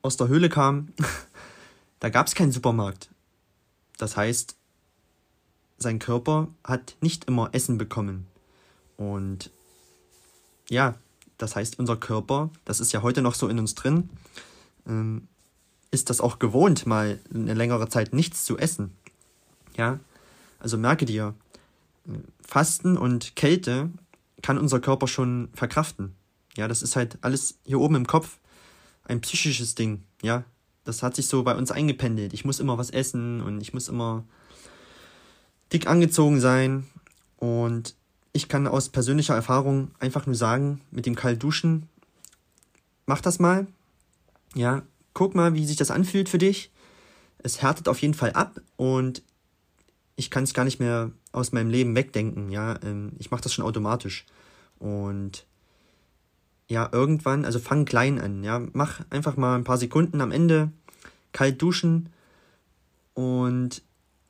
aus 0.02 0.18
der 0.18 0.28
Höhle 0.28 0.50
kam, 0.50 0.90
Da 2.04 2.10
gab 2.10 2.28
es 2.28 2.36
keinen 2.36 2.52
Supermarkt. 2.52 3.10
Das 3.98 4.18
heißt, 4.18 4.58
sein 5.78 6.00
Körper 6.00 6.50
hat 6.62 6.98
nicht 7.00 7.24
immer 7.30 7.48
Essen 7.54 7.78
bekommen. 7.78 8.28
Und 8.98 9.52
ja, 10.70 10.96
das 11.38 11.56
heißt, 11.56 11.80
unser 11.80 11.96
Körper, 11.96 12.50
das 12.66 12.82
ist 12.82 12.92
ja 12.92 13.04
heute 13.04 13.22
noch 13.22 13.36
so 13.36 13.48
in 13.48 13.58
uns 13.58 13.74
drin, 13.76 14.10
ähm, 14.88 15.28
ist 15.92 16.10
das 16.10 16.22
auch 16.22 16.40
gewohnt, 16.40 16.86
mal 16.86 17.20
eine 17.34 17.54
längere 17.54 17.88
Zeit 17.90 18.14
nichts 18.14 18.46
zu 18.46 18.58
essen. 18.58 18.92
Ja, 19.78 20.00
also 20.60 20.78
merke 20.78 21.06
dir, 21.06 21.36
Fasten 22.46 22.98
und 22.98 23.36
Kälte 23.36 23.90
kann 24.42 24.58
unser 24.58 24.80
Körper 24.80 25.08
schon 25.08 25.50
verkraften. 25.54 26.16
Ja, 26.58 26.68
das 26.68 26.84
ist 26.84 26.96
halt 26.96 27.18
alles 27.22 27.60
hier 27.66 27.80
oben 27.80 27.96
im 27.96 28.08
Kopf 28.08 28.40
ein 29.06 29.22
psychisches 29.22 29.76
Ding. 29.76 30.04
Ja, 30.22 30.44
das 30.84 31.04
hat 31.04 31.16
sich 31.16 31.28
so 31.28 31.44
bei 31.44 31.56
uns 31.56 31.72
eingependelt. 31.72 32.34
Ich 32.34 32.46
muss 32.46 32.60
immer 32.60 32.78
was 32.78 32.90
essen 32.90 33.42
und 33.42 33.62
ich 33.62 33.74
muss 33.74 33.88
immer 33.88 34.24
dick 35.72 35.88
angezogen 35.88 36.40
sein. 36.40 36.88
Und 37.38 37.96
ich 38.32 38.48
kann 38.48 38.68
aus 38.68 38.90
persönlicher 38.90 39.36
Erfahrung 39.36 39.92
einfach 40.00 40.26
nur 40.26 40.36
sagen, 40.36 40.82
mit 40.92 41.06
dem 41.06 41.16
Kaltduschen, 41.16 41.90
mach 43.06 43.22
das 43.22 43.40
mal. 43.40 43.68
Ja, 44.56 44.84
guck 45.14 45.36
mal, 45.36 45.54
wie 45.54 45.66
sich 45.66 45.78
das 45.78 45.92
anfühlt 45.92 46.30
für 46.30 46.38
dich. 46.38 46.72
Es 47.40 47.62
härtet 47.62 47.88
auf 47.88 48.02
jeden 48.02 48.14
Fall 48.14 48.32
ab 48.34 48.62
und 48.78 49.22
ich 50.16 50.30
kann 50.30 50.44
es 50.44 50.54
gar 50.54 50.64
nicht 50.64 50.80
mehr 50.80 51.12
aus 51.32 51.52
meinem 51.52 51.70
Leben 51.70 51.96
wegdenken. 51.96 52.52
Ja, 52.52 52.80
ähm, 52.84 53.14
ich 53.20 53.32
mache 53.32 53.42
das 53.42 53.54
schon 53.54 53.66
automatisch. 53.66 54.26
Und 54.80 55.46
ja, 56.68 56.90
irgendwann, 56.92 57.46
also 57.46 57.60
fang 57.60 57.86
klein 57.86 58.20
an, 58.20 58.44
ja, 58.44 58.62
mach 58.74 59.02
einfach 59.10 59.36
mal 59.36 59.56
ein 59.56 59.64
paar 59.64 59.78
Sekunden 59.78 60.22
am 60.22 60.32
Ende 60.32 60.72
kalt 61.32 61.62
duschen 61.62 62.10
und 63.14 63.82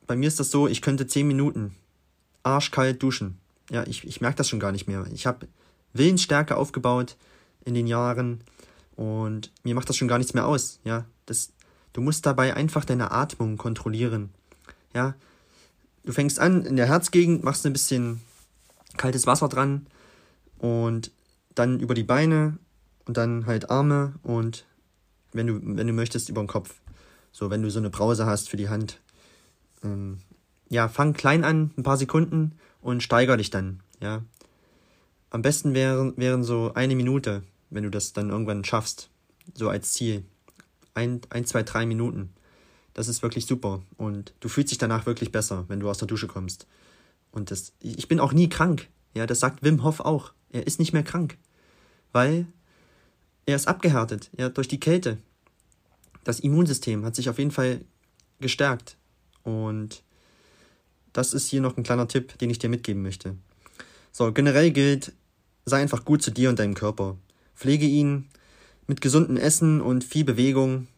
bei 0.06 0.16
mir 0.16 0.28
ist 0.28 0.40
das 0.40 0.50
so, 0.50 0.66
ich 0.68 0.82
könnte 0.82 1.06
zehn 1.06 1.26
Minuten 1.26 1.74
arschkalt 2.42 3.02
duschen. 3.02 3.38
Ja, 3.70 3.84
ich, 3.86 4.04
ich 4.04 4.20
merke 4.20 4.36
das 4.36 4.48
schon 4.48 4.60
gar 4.60 4.72
nicht 4.72 4.86
mehr. 4.86 5.06
Ich 5.12 5.26
habe 5.26 5.46
Willensstärke 5.92 6.56
aufgebaut 6.56 7.16
in 7.64 7.74
den 7.74 7.86
Jahren 7.86 8.40
und 8.96 9.52
mir 9.62 9.74
macht 9.74 9.88
das 9.88 9.96
schon 9.96 10.08
gar 10.08 10.18
nichts 10.18 10.34
mehr 10.34 10.46
aus. 10.46 10.80
Ja, 10.84 11.04
das, 11.26 11.52
du 11.92 12.00
musst 12.00 12.26
dabei 12.26 12.54
einfach 12.54 12.84
deine 12.84 13.10
Atmung 13.10 13.56
kontrollieren. 13.56 14.30
Ja, 14.94 15.14
du 16.04 16.12
fängst 16.12 16.38
an 16.38 16.64
in 16.64 16.76
der 16.76 16.86
Herzgegend, 16.86 17.42
machst 17.44 17.66
ein 17.66 17.72
bisschen 17.72 18.20
kaltes 18.96 19.26
Wasser 19.26 19.48
dran 19.48 19.86
und 20.58 21.10
dann 21.54 21.80
über 21.80 21.94
die 21.94 22.04
Beine 22.04 22.58
und 23.06 23.16
dann 23.16 23.46
halt 23.46 23.70
Arme 23.70 24.14
und 24.22 24.64
wenn 25.32 25.46
du, 25.46 25.60
wenn 25.62 25.86
du 25.86 25.92
möchtest, 25.92 26.28
über 26.28 26.42
den 26.42 26.46
Kopf. 26.46 26.74
So, 27.32 27.50
wenn 27.50 27.62
du 27.62 27.70
so 27.70 27.80
eine 27.80 27.90
Brause 27.90 28.26
hast 28.26 28.48
für 28.48 28.56
die 28.56 28.68
Hand. 28.68 29.00
Ähm, 29.82 30.18
ja, 30.68 30.88
fang 30.88 31.12
klein 31.12 31.42
an, 31.44 31.72
ein 31.76 31.82
paar 31.82 31.96
Sekunden 31.96 32.52
und 32.80 33.02
steiger 33.02 33.36
dich 33.36 33.50
dann, 33.50 33.80
ja. 34.00 34.22
Am 35.30 35.42
besten 35.42 35.74
wären, 35.74 36.16
wären 36.16 36.44
so 36.44 36.72
eine 36.74 36.94
Minute, 36.94 37.42
wenn 37.74 37.84
du 37.84 37.90
das 37.90 38.12
dann 38.12 38.30
irgendwann 38.30 38.64
schaffst, 38.64 39.10
so 39.54 39.68
als 39.68 39.92
Ziel. 39.92 40.24
Ein, 40.94 41.20
ein, 41.30 41.44
zwei, 41.44 41.64
drei 41.64 41.86
Minuten. 41.86 42.32
Das 42.94 43.08
ist 43.08 43.22
wirklich 43.22 43.46
super. 43.46 43.82
Und 43.96 44.32
du 44.40 44.48
fühlst 44.48 44.70
dich 44.70 44.78
danach 44.78 45.06
wirklich 45.06 45.32
besser, 45.32 45.64
wenn 45.68 45.80
du 45.80 45.90
aus 45.90 45.98
der 45.98 46.06
Dusche 46.06 46.28
kommst. 46.28 46.66
Und 47.32 47.50
das, 47.50 47.72
ich 47.80 48.06
bin 48.06 48.20
auch 48.20 48.32
nie 48.32 48.48
krank. 48.48 48.88
Ja, 49.12 49.26
das 49.26 49.40
sagt 49.40 49.64
Wim 49.64 49.82
Hof 49.82 50.00
auch. 50.00 50.32
Er 50.50 50.66
ist 50.66 50.78
nicht 50.78 50.92
mehr 50.92 51.02
krank. 51.02 51.36
Weil 52.12 52.46
er 53.44 53.56
ist 53.56 53.66
abgehärtet, 53.66 54.30
ja, 54.38 54.48
durch 54.48 54.68
die 54.68 54.78
Kälte. 54.78 55.18
Das 56.22 56.40
Immunsystem 56.40 57.04
hat 57.04 57.16
sich 57.16 57.28
auf 57.28 57.38
jeden 57.38 57.50
Fall 57.50 57.80
gestärkt. 58.38 58.96
Und 59.42 60.04
das 61.12 61.34
ist 61.34 61.48
hier 61.48 61.60
noch 61.60 61.76
ein 61.76 61.82
kleiner 61.82 62.06
Tipp, 62.06 62.38
den 62.38 62.50
ich 62.50 62.60
dir 62.60 62.70
mitgeben 62.70 63.02
möchte. 63.02 63.36
So, 64.12 64.32
generell 64.32 64.70
gilt, 64.70 65.12
sei 65.66 65.82
einfach 65.82 66.04
gut 66.04 66.22
zu 66.22 66.30
dir 66.30 66.48
und 66.48 66.60
deinem 66.60 66.74
Körper. 66.74 67.16
Pflege 67.54 67.86
ihn 67.86 68.28
mit 68.86 69.00
gesundem 69.00 69.36
Essen 69.36 69.80
und 69.80 70.04
viel 70.04 70.24
Bewegung 70.24 70.88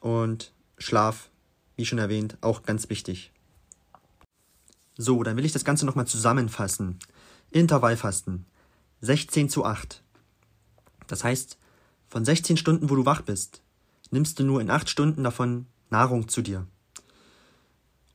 und 0.00 0.52
Schlaf, 0.78 1.28
wie 1.76 1.86
schon 1.86 1.98
erwähnt, 1.98 2.36
auch 2.40 2.62
ganz 2.62 2.90
wichtig. 2.90 3.30
So, 4.98 5.22
dann 5.22 5.36
will 5.36 5.44
ich 5.44 5.52
das 5.52 5.64
Ganze 5.64 5.84
nochmal 5.86 6.06
zusammenfassen. 6.06 6.98
Intervallfasten. 7.50 8.46
16 9.02 9.48
zu 9.50 9.64
8. 9.64 10.02
Das 11.06 11.22
heißt, 11.22 11.58
von 12.08 12.24
16 12.24 12.56
Stunden, 12.56 12.88
wo 12.88 12.96
du 12.96 13.04
wach 13.04 13.22
bist, 13.22 13.60
nimmst 14.10 14.38
du 14.38 14.44
nur 14.44 14.60
in 14.60 14.70
8 14.70 14.88
Stunden 14.88 15.22
davon 15.22 15.66
Nahrung 15.90 16.28
zu 16.28 16.42
dir. 16.42 16.66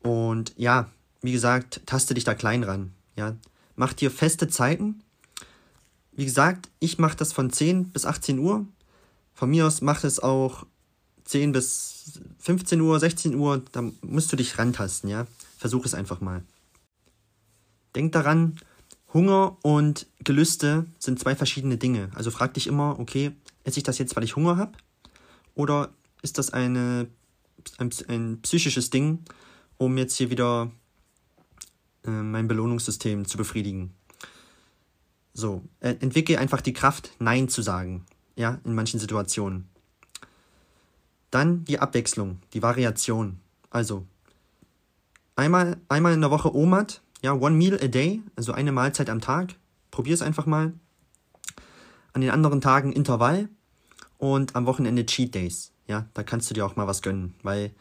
Und 0.01 0.53
ja, 0.57 0.89
wie 1.21 1.31
gesagt, 1.31 1.81
taste 1.85 2.13
dich 2.13 2.23
da 2.23 2.33
klein 2.33 2.63
ran. 2.63 2.93
Ja, 3.15 3.35
mach 3.75 3.93
dir 3.93 4.09
feste 4.09 4.47
Zeiten. 4.47 5.03
Wie 6.21 6.25
gesagt, 6.25 6.69
ich 6.79 6.99
mache 6.99 7.17
das 7.17 7.33
von 7.33 7.49
10 7.49 7.85
bis 7.85 8.05
18 8.05 8.37
Uhr. 8.37 8.67
Von 9.33 9.49
mir 9.49 9.65
aus 9.65 9.81
mach 9.81 10.03
es 10.03 10.19
auch 10.19 10.67
10 11.25 11.51
bis 11.51 12.21
15 12.37 12.79
Uhr, 12.79 12.99
16 12.99 13.33
Uhr. 13.33 13.63
Da 13.71 13.89
musst 14.03 14.31
du 14.31 14.35
dich 14.35 14.59
rantasten, 14.59 15.09
ja. 15.09 15.25
Versuch 15.57 15.83
es 15.83 15.95
einfach 15.95 16.21
mal. 16.21 16.43
Denk 17.95 18.11
daran, 18.11 18.57
Hunger 19.15 19.57
und 19.63 20.05
Gelüste 20.19 20.85
sind 20.99 21.17
zwei 21.17 21.35
verschiedene 21.35 21.77
Dinge. 21.77 22.11
Also 22.13 22.29
frag 22.29 22.53
dich 22.53 22.67
immer, 22.67 22.99
okay, 22.99 23.31
esse 23.63 23.79
ich 23.79 23.83
das 23.83 23.97
jetzt, 23.97 24.15
weil 24.15 24.23
ich 24.23 24.35
Hunger 24.35 24.57
habe? 24.57 24.73
Oder 25.55 25.89
ist 26.21 26.37
das 26.37 26.53
eine, 26.53 27.07
ein, 27.79 27.89
ein 28.09 28.41
psychisches 28.43 28.91
Ding, 28.91 29.23
um 29.79 29.97
jetzt 29.97 30.17
hier 30.17 30.29
wieder 30.29 30.69
äh, 32.05 32.11
mein 32.11 32.47
Belohnungssystem 32.47 33.25
zu 33.25 33.37
befriedigen? 33.37 33.95
So, 35.33 35.63
äh, 35.79 35.95
entwickle 35.99 36.37
einfach 36.37 36.61
die 36.61 36.73
Kraft, 36.73 37.11
Nein 37.19 37.47
zu 37.47 37.61
sagen, 37.61 38.05
ja, 38.35 38.59
in 38.65 38.75
manchen 38.75 38.99
Situationen. 38.99 39.69
Dann 41.29 41.63
die 41.63 41.79
Abwechslung, 41.79 42.39
die 42.53 42.61
Variation. 42.61 43.39
Also, 43.69 44.05
einmal, 45.35 45.77
einmal 45.87 46.13
in 46.13 46.21
der 46.21 46.31
Woche 46.31 46.53
OMAD, 46.53 47.01
ja, 47.21 47.33
one 47.33 47.55
meal 47.55 47.79
a 47.81 47.87
day, 47.87 48.21
also 48.35 48.51
eine 48.51 48.71
Mahlzeit 48.71 49.09
am 49.09 49.21
Tag. 49.21 49.55
Probier 49.91 50.13
es 50.13 50.21
einfach 50.21 50.45
mal. 50.45 50.73
An 52.13 52.21
den 52.21 52.31
anderen 52.31 52.59
Tagen 52.59 52.91
Intervall 52.91 53.47
und 54.17 54.55
am 54.55 54.65
Wochenende 54.65 55.05
Cheat 55.05 55.33
Days. 55.33 55.71
Ja, 55.87 56.07
da 56.13 56.23
kannst 56.23 56.49
du 56.49 56.53
dir 56.53 56.65
auch 56.65 56.75
mal 56.75 56.87
was 56.87 57.01
gönnen, 57.01 57.35
weil 57.43 57.71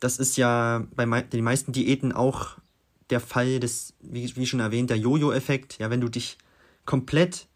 das 0.00 0.18
ist 0.18 0.36
ja 0.36 0.86
bei 0.94 1.04
den 1.04 1.44
meisten 1.44 1.72
Diäten 1.72 2.12
auch 2.12 2.58
der 3.10 3.20
Fall 3.20 3.60
des, 3.60 3.94
wie, 4.00 4.34
wie 4.36 4.46
schon 4.46 4.60
erwähnt, 4.60 4.90
der 4.90 4.98
Jojo-Effekt. 4.98 5.78
Ja, 5.78 5.90
wenn 5.90 6.00
du 6.00 6.08
dich 6.08 6.38
komplett, 6.84 7.46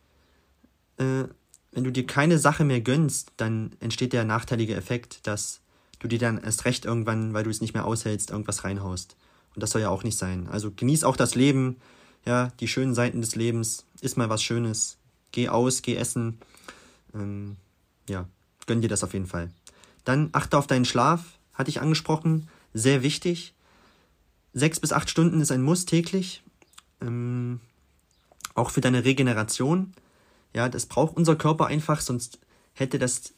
äh, 0.99 1.25
wenn 1.73 1.85
du 1.85 1.93
dir 1.93 2.07
keine 2.07 2.39
Sache 2.39 2.65
mehr 2.65 2.81
gönnst, 2.81 3.33
dann 3.37 3.77
entsteht 3.81 4.13
der 4.13 4.25
nachteilige 4.25 4.75
Effekt, 4.75 5.27
dass 5.27 5.61
du 5.99 6.09
dir 6.09 6.19
dann 6.19 6.39
erst 6.39 6.65
recht 6.65 6.85
irgendwann, 6.85 7.35
weil 7.35 7.45
du 7.45 7.51
es 7.51 7.61
nicht 7.61 7.75
mehr 7.75 7.85
aushältst, 7.85 8.31
irgendwas 8.31 8.65
reinhaust. 8.65 9.17
Und 9.55 9.63
das 9.63 9.71
soll 9.71 9.83
ja 9.83 9.91
auch 9.91 10.05
nicht 10.05 10.19
sein. 10.19 10.49
Also 10.49 10.71
genieß 10.71 11.05
auch 11.05 11.17
das 11.17 11.35
Leben, 11.35 11.77
ja, 12.25 12.51
die 12.61 12.69
schönen 12.69 12.95
Seiten 12.95 13.21
des 13.21 13.35
Lebens, 13.35 13.85
iss 14.01 14.17
mal 14.17 14.29
was 14.29 14.43
Schönes, 14.43 14.99
geh 15.33 15.49
aus, 15.49 15.83
geh 15.83 15.97
essen, 15.97 16.39
ähm, 17.15 17.57
ja, 18.09 18.29
gönn 18.67 18.81
dir 18.81 18.89
das 18.89 19.05
auf 19.05 19.13
jeden 19.13 19.27
Fall. 19.27 19.51
Dann 20.05 20.31
achte 20.33 20.59
auf 20.59 20.67
deinen 20.67 20.85
Schlaf, 20.85 21.39
hatte 21.55 21.71
ich 21.71 21.81
angesprochen, 21.81 22.49
sehr 22.73 23.03
wichtig. 23.03 23.55
Sechs 24.53 24.81
bis 24.81 24.93
acht 24.93 25.11
Stunden 25.11 25.41
ist 25.41 25.53
ein 25.53 25.63
Muss 25.63 25.87
täglich. 25.87 26.43
Ähm, 27.01 27.61
auch 28.55 28.71
für 28.71 28.81
deine 28.81 29.05
Regeneration. 29.05 29.95
Ja, 30.53 30.69
das 30.69 30.87
braucht 30.87 31.17
unser 31.17 31.37
Körper 31.37 31.67
einfach, 31.67 32.01
sonst 32.01 32.39
hätte 32.75 32.99
das 32.99 33.33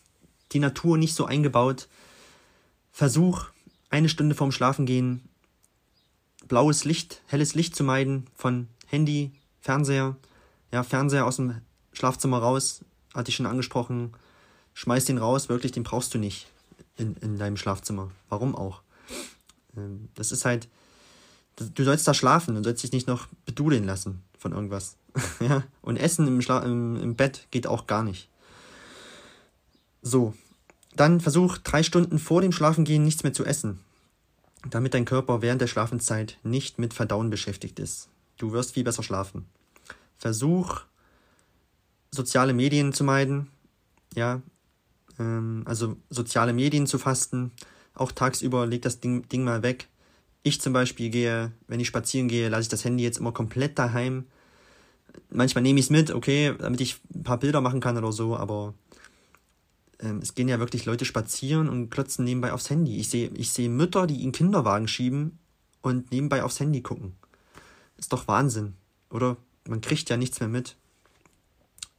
die 0.53 0.59
Natur 0.59 0.99
nicht 0.99 1.15
so 1.15 1.27
eingebaut. 1.27 1.89
Versuch, 2.91 3.47
eine 3.91 4.09
Stunde 4.09 4.35
vorm 4.35 4.53
Schlafengehen 4.53 5.29
blaues 6.49 6.85
Licht, 6.85 7.23
helles 7.29 7.55
Licht 7.55 7.75
zu 7.75 7.85
meiden 7.85 8.27
von 8.35 8.69
Handy, 8.87 9.33
Fernseher. 9.61 10.17
Ja, 10.71 10.83
Fernseher 10.83 11.27
aus 11.27 11.37
dem 11.37 11.63
Schlafzimmer 11.93 12.39
raus, 12.39 12.85
hatte 13.15 13.31
ich 13.31 13.37
schon 13.37 13.47
angesprochen. 13.47 14.13
Schmeiß 14.75 15.05
den 15.05 15.19
raus, 15.19 15.49
wirklich, 15.49 15.73
den 15.73 15.83
brauchst 15.83 16.13
du 16.15 16.19
nicht 16.19 16.49
in, 16.97 17.17
in 17.23 17.39
deinem 17.39 17.57
Schlafzimmer. 17.57 18.11
Warum 18.29 18.55
auch? 18.55 18.83
Ähm, 19.77 20.09
das 20.15 20.33
ist 20.33 20.45
halt, 20.45 20.69
du 21.57 21.85
sollst 21.85 22.07
da 22.07 22.15
schlafen 22.15 22.57
und 22.57 22.65
sollst 22.65 22.83
dich 22.83 22.93
nicht 22.93 23.07
noch 23.07 23.29
bedudeln 23.47 23.85
lassen 23.85 24.23
von 24.39 24.53
irgendwas. 24.53 24.97
ja, 25.41 25.63
und 25.83 25.97
Essen 25.97 26.27
im, 26.27 26.43
Schla 26.43 26.61
im, 26.61 26.97
im 26.97 27.15
Bett 27.15 27.47
geht 27.51 27.67
auch 27.67 27.87
gar 27.87 28.03
nicht. 28.03 28.29
So, 30.03 30.35
dann 30.97 31.21
versuch 31.21 31.59
drei 31.59 31.83
Stunden 31.83 32.19
vor 32.19 32.41
dem 32.41 32.53
Schlafengehen 32.53 33.05
nichts 33.05 33.23
mehr 33.23 33.33
zu 33.33 33.45
essen, 33.45 33.81
damit 34.69 34.95
dein 34.95 35.05
Körper 35.05 35.43
während 35.43 35.61
der 35.61 35.69
Schlafenszeit 35.69 36.39
nicht 36.43 36.79
mit 36.79 36.95
Verdauen 36.95 37.31
beschäftigt 37.31 37.79
ist. 37.79 38.09
Du 38.37 38.53
wirst 38.53 38.75
viel 38.75 38.85
besser 38.85 39.03
schlafen. 39.03 39.47
Versuch 40.19 40.81
soziale 42.11 42.53
Medien 42.53 42.93
zu 42.93 43.05
meiden, 43.05 43.49
ja, 44.15 44.43
ähm, 45.19 45.63
also 45.67 45.97
soziale 46.11 46.53
Medien 46.53 46.87
zu 46.87 46.99
fasten. 46.99 47.53
Auch 47.95 48.13
tagsüber 48.13 48.67
leg 48.67 48.83
das 48.83 49.01
Ding, 49.01 49.29
Ding 49.29 49.45
mal 49.45 49.63
weg. 49.63 49.89
Ich 50.43 50.61
zum 50.61 50.73
Beispiel 50.73 51.11
gehe, 51.11 51.53
wenn 51.69 51.81
ich 51.81 51.87
spazieren 51.87 52.29
gehe, 52.29 52.49
lasse 52.49 52.63
ich 52.63 52.69
das 52.69 52.85
Handy 52.85 53.05
jetzt 53.05 53.19
immer 53.19 53.33
komplett 53.33 53.79
daheim. 53.79 54.27
Manchmal 55.31 55.63
nehme 55.63 55.79
ich 55.79 55.87
es 55.87 55.91
mit, 55.91 56.11
okay, 56.11 56.55
damit 56.59 56.81
ich 56.81 57.01
ein 57.15 57.23
paar 57.23 57.39
Bilder 57.39 57.61
machen 57.61 57.81
kann 57.81 57.97
oder 57.97 58.13
so, 58.13 58.37
aber 58.37 58.75
ähm, 60.01 60.19
es 60.19 60.35
gehen 60.35 60.49
ja 60.49 60.59
wirklich 60.59 60.85
Leute 60.85 61.05
spazieren 61.05 61.69
und 61.69 61.91
klotzen 61.91 62.25
nebenbei 62.25 62.53
aufs 62.53 62.71
Handy. 62.71 62.99
Ich 62.99 63.09
sehe 63.09 63.31
ich 63.35 63.53
seh 63.53 63.69
Mütter, 63.69 64.07
die 64.07 64.23
in 64.25 64.33
Kinderwagen 64.33 64.89
schieben 64.89 65.39
und 65.81 66.11
nebenbei 66.11 66.43
aufs 66.43 66.61
Handy 66.61 66.81
gucken. 66.83 67.15
Ist 67.97 68.13
doch 68.13 68.27
Wahnsinn, 68.27 68.75
oder? 69.11 69.37
Man 69.69 69.81
kriegt 69.81 70.11
ja 70.11 70.17
nichts 70.17 70.41
mehr 70.41 70.49
mit. 70.49 70.77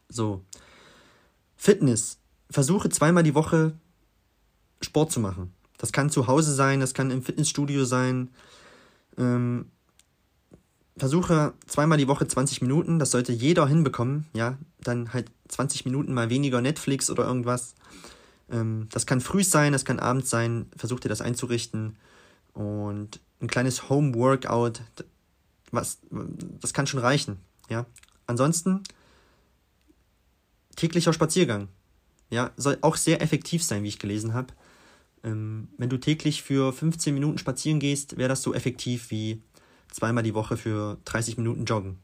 So. 0.09 0.43
Fitness. 1.55 2.17
Versuche 2.49 2.89
zweimal 2.89 3.23
die 3.23 3.35
Woche 3.35 3.73
Sport 4.81 5.13
zu 5.13 5.21
machen. 5.21 5.53
Das 5.83 5.91
kann 5.91 6.09
zu 6.09 6.27
Hause 6.27 6.53
sein, 6.53 6.79
das 6.79 6.93
kann 6.93 7.11
im 7.11 7.21
Fitnessstudio 7.21 7.83
sein. 7.83 8.29
Ähm, 9.17 9.65
versuche 10.95 11.51
zweimal 11.67 11.97
die 11.97 12.07
Woche 12.07 12.25
20 12.25 12.61
Minuten, 12.61 12.99
das 12.99 13.11
sollte 13.11 13.33
jeder 13.33 13.67
hinbekommen, 13.67 14.25
ja. 14.31 14.57
Dann 14.79 15.11
halt 15.11 15.29
20 15.49 15.83
Minuten 15.83 16.13
mal 16.13 16.29
weniger 16.29 16.61
Netflix 16.61 17.09
oder 17.09 17.25
irgendwas. 17.25 17.75
Ähm, 18.49 18.87
das 18.93 19.05
kann 19.05 19.19
früh 19.19 19.43
sein, 19.43 19.73
das 19.73 19.83
kann 19.83 19.99
abends 19.99 20.29
sein. 20.29 20.67
Versuch 20.77 21.01
dir 21.01 21.09
das 21.09 21.19
einzurichten. 21.19 21.97
Und 22.53 23.19
ein 23.41 23.47
kleines 23.47 23.89
Home-Workout, 23.89 24.79
was, 25.71 25.97
das 26.61 26.73
kann 26.73 26.87
schon 26.87 27.01
reichen, 27.01 27.39
ja. 27.67 27.85
Ansonsten 28.25 28.83
täglicher 30.77 31.11
Spaziergang. 31.11 31.67
Ja, 32.29 32.51
soll 32.55 32.77
auch 32.79 32.95
sehr 32.95 33.21
effektiv 33.21 33.65
sein, 33.65 33.83
wie 33.83 33.89
ich 33.89 33.99
gelesen 33.99 34.33
habe. 34.33 34.53
Ähm, 35.23 35.69
wenn 35.77 35.89
du 35.89 35.97
täglich 35.97 36.43
für 36.43 36.73
15 36.73 37.13
Minuten 37.13 37.37
spazieren 37.37 37.79
gehst, 37.79 38.17
wäre 38.17 38.29
das 38.29 38.41
so 38.41 38.53
effektiv 38.53 39.09
wie 39.11 39.41
zweimal 39.89 40.23
die 40.23 40.33
Woche 40.33 40.57
für 40.57 40.97
30 41.05 41.37
Minuten 41.37 41.65
joggen. 41.65 41.97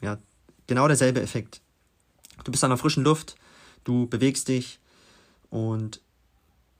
Ja, 0.00 0.18
genau 0.66 0.86
derselbe 0.86 1.22
Effekt. 1.22 1.60
Du 2.44 2.50
bist 2.50 2.62
an 2.64 2.70
der 2.70 2.78
frischen 2.78 3.04
Luft, 3.04 3.36
du 3.84 4.06
bewegst 4.06 4.48
dich 4.48 4.78
und 5.50 6.00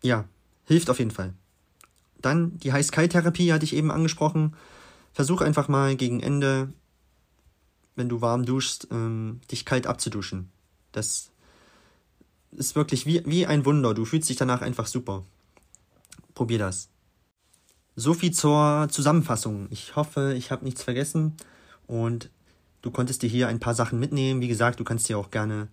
ja, 0.03 0.25
hilft 0.67 0.91
auf 0.91 0.99
jeden 0.99 1.11
Fall. 1.11 1.35
Dann 2.21 2.59
die 2.59 2.73
Heiß-Kalt-Therapie 2.73 3.53
hatte 3.53 3.65
ich 3.65 3.75
eben 3.75 3.91
angesprochen. 3.91 4.55
Versuch 5.13 5.41
einfach 5.41 5.69
mal 5.69 5.97
gegen 5.97 6.21
Ende, 6.21 6.73
wenn 7.97 8.09
du 8.09 8.21
warm 8.21 8.45
duschst, 8.45 8.89
ähm, 8.91 9.41
dich 9.51 9.65
kalt 9.65 9.87
abzuduschen. 9.87 10.51
Das 10.93 11.31
ist 12.53 12.77
wirklich 12.77 13.07
wie, 13.07 13.23
wie 13.27 13.47
ein 13.47 13.65
Wunder. 13.65 13.95
Du 13.95 14.05
fühlst 14.05 14.29
dich 14.29 14.37
danach 14.37 14.63
einfach 14.63 14.87
super. 14.87 15.25
Probier 16.35 16.59
das. 16.59 16.89
So 17.95 18.15
viel 18.15 18.33
zur 18.33 18.89
Zusammenfassung. 18.91 19.69
Ich 19.71 19.97
hoffe, 19.97 20.35
ich 20.37 20.51
habe 20.51 20.65
nichts 20.65 20.83
vergessen 20.83 21.37
und 21.87 22.31
du 22.81 22.91
konntest 22.91 23.23
dir 23.23 23.29
hier 23.29 23.49
ein 23.49 23.61
paar 23.61 23.75
Sachen 23.75 23.99
mitnehmen. 24.01 24.41
Wie 24.41 24.49
gesagt, 24.49 24.81
du 24.81 24.85
kannst 24.85 25.09
dir 25.09 25.19
auch 25.19 25.31
gerne 25.31 25.69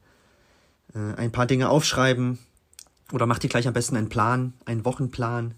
äh, 0.93 1.15
ein 1.15 1.31
paar 1.31 1.45
Dinge 1.45 1.69
aufschreiben 1.69 2.39
oder 3.11 3.25
mach 3.25 3.39
dir 3.39 3.49
gleich 3.49 3.67
am 3.67 3.73
besten 3.73 3.95
einen 3.95 4.09
Plan, 4.09 4.53
einen 4.65 4.85
Wochenplan, 4.85 5.55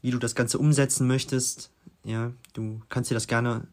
wie 0.00 0.10
du 0.10 0.18
das 0.18 0.34
Ganze 0.34 0.58
umsetzen 0.58 1.06
möchtest. 1.06 1.70
Ja, 2.04 2.32
du 2.54 2.80
kannst 2.88 3.10
dir 3.10 3.14
das 3.14 3.26
gerne 3.26 3.66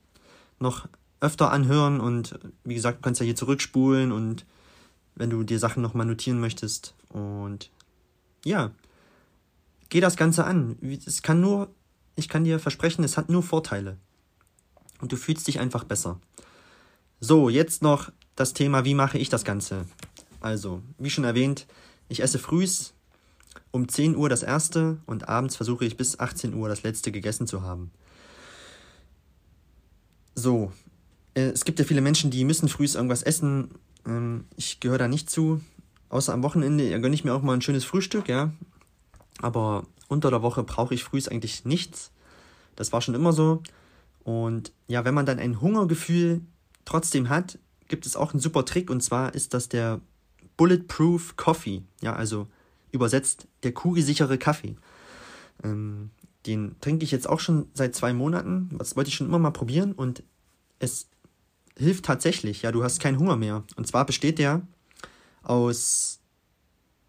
noch 0.60 0.88
öfter 1.20 1.52
anhören 1.52 2.00
und 2.00 2.38
wie 2.64 2.76
gesagt, 2.76 3.00
du 3.00 3.02
kannst 3.02 3.22
ja 3.22 3.26
hier 3.26 3.36
zurückspulen 3.36 4.12
und 4.12 4.46
wenn 5.16 5.30
du 5.30 5.44
dir 5.44 5.60
Sachen 5.60 5.82
nochmal 5.82 6.06
notieren 6.06 6.40
möchtest. 6.40 6.94
Und 7.10 7.72
ja, 8.46 8.72
geh 9.90 10.00
das 10.00 10.18
Ganze 10.18 10.46
an. 10.46 10.78
Es 11.06 11.22
kann 11.22 11.42
nur 11.42 11.70
ich 12.18 12.28
kann 12.28 12.44
dir 12.44 12.60
versprechen, 12.60 13.06
es 13.06 13.16
hat 13.16 13.30
nur 13.30 13.44
Vorteile. 13.44 13.98
Und 15.00 15.12
du 15.12 15.16
fühlst 15.16 15.48
dich 15.48 15.60
einfach 15.60 15.84
besser. 15.84 16.20
So, 17.20 17.48
jetzt 17.48 17.84
noch 17.84 18.12
das 18.36 18.54
Thema, 18.54 18.84
wie 18.84 18.96
mache 18.96 19.20
ich 19.20 19.30
das 19.30 19.46
Ganze? 19.46 19.86
Also, 20.42 20.82
wie 20.98 21.12
schon 21.12 21.24
erwähnt, 21.24 21.68
ich 22.10 22.22
esse 22.22 22.40
frühs 22.40 22.94
um 23.72 23.88
10 23.88 24.16
Uhr 24.16 24.30
das 24.30 24.44
erste 24.44 24.98
und 25.06 25.30
abends 25.30 25.56
versuche 25.56 25.86
ich 25.86 25.96
bis 25.96 26.20
18 26.20 26.56
Uhr 26.56 26.68
das 26.68 26.82
letzte 26.82 27.12
gegessen 27.12 27.46
zu 27.46 27.62
haben. 27.62 27.92
So, 30.34 30.72
äh, 31.36 31.50
es 31.50 31.66
gibt 31.66 31.78
ja 31.78 31.86
viele 31.86 32.02
Menschen, 32.02 32.32
die 32.32 32.46
müssen 32.46 32.68
frühs 32.68 32.96
irgendwas 32.96 33.22
essen. 33.22 33.70
Ähm, 34.08 34.46
ich 34.56 34.80
gehöre 34.80 34.98
da 34.98 35.08
nicht 35.08 35.30
zu. 35.30 35.62
Außer 36.10 36.34
am 36.34 36.42
Wochenende 36.42 36.90
gönne 37.00 37.14
ich 37.14 37.24
mir 37.24 37.34
auch 37.34 37.44
mal 37.44 37.54
ein 37.54 37.62
schönes 37.62 37.86
Frühstück, 37.86 38.28
ja. 38.28 38.52
Aber 39.42 39.86
unter 40.08 40.30
der 40.30 40.42
Woche 40.42 40.64
brauche 40.64 40.94
ich 40.94 41.04
frühs 41.04 41.28
eigentlich 41.28 41.66
nichts. 41.66 42.12
Das 42.76 42.94
war 42.94 43.02
schon 43.02 43.16
immer 43.16 43.34
so. 43.34 43.62
Und 44.24 44.72
ja, 44.88 45.06
wenn 45.06 45.14
man 45.14 45.26
dann 45.26 45.40
ein 45.40 45.62
Hungergefühl 45.62 46.42
trotzdem 46.86 47.30
hat, 47.30 47.60
gibt 47.88 48.06
es 48.06 48.16
auch 48.16 48.34
einen 48.34 48.40
super 48.40 48.66
Trick 48.66 48.90
und 48.90 49.02
zwar 49.02 49.34
ist 49.34 49.54
das 49.54 49.70
der 49.70 50.02
Bulletproof 50.58 51.38
Coffee. 51.38 51.84
Ja, 52.02 52.16
also 52.16 52.48
übersetzt 52.92 53.48
der 53.64 53.74
kugelsichere 53.74 54.38
Kaffee. 54.38 54.76
Ähm, 55.64 56.12
den 56.46 56.76
trinke 56.82 57.04
ich 57.04 57.12
jetzt 57.12 57.28
auch 57.28 57.40
schon 57.40 57.68
seit 57.74 57.96
zwei 57.96 58.14
Monaten. 58.14 58.70
Das 58.78 58.96
wollte 58.96 59.10
ich 59.10 59.16
schon 59.16 59.28
immer 59.28 59.40
mal 59.40 59.52
probieren 59.52 59.92
und 59.94 60.24
es 60.80 61.08
hilft 61.78 62.06
tatsächlich. 62.06 62.62
Ja, 62.62 62.72
du 62.72 62.84
hast 62.84 63.00
keinen 63.00 63.20
Hunger 63.20 63.36
mehr. 63.36 63.64
Und 63.76 63.88
zwar 63.88 64.06
besteht 64.06 64.40
der 64.40 64.62
aus 65.44 66.17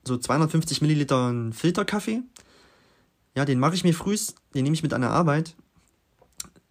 so 0.05 0.17
250 0.17 0.81
Millilitern 0.81 1.53
Filterkaffee, 1.53 2.23
ja, 3.35 3.45
den 3.45 3.61
mache 3.61 3.75
ich 3.75 3.85
mir 3.85 3.95
frühs, 3.95 4.35
den 4.55 4.65
nehme 4.65 4.75
ich 4.75 4.83
mit 4.83 4.93
an 4.93 5.03
der 5.03 5.11
Arbeit. 5.11 5.55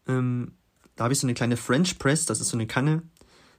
Ähm, 0.08 0.52
da 0.96 1.06
habe 1.06 1.14
ich 1.14 1.20
so 1.20 1.28
eine 1.28 1.34
kleine 1.34 1.56
French 1.56 1.98
Press, 2.00 2.26
das 2.26 2.42
ist 2.42 2.50
so 2.50 2.58
eine 2.58 2.68
Kanne. 2.68 3.04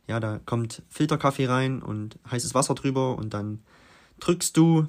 Ja, 0.07 0.21
da 0.21 0.41
kommt 0.45 0.83
Filterkaffee 0.89 1.47
rein 1.47 1.83
und 1.83 2.19
heißes 2.31 2.55
Wasser 2.55 2.75
drüber 2.75 3.17
und 3.17 3.35
dann 3.35 3.61
drückst 4.21 4.57
du 4.57 4.89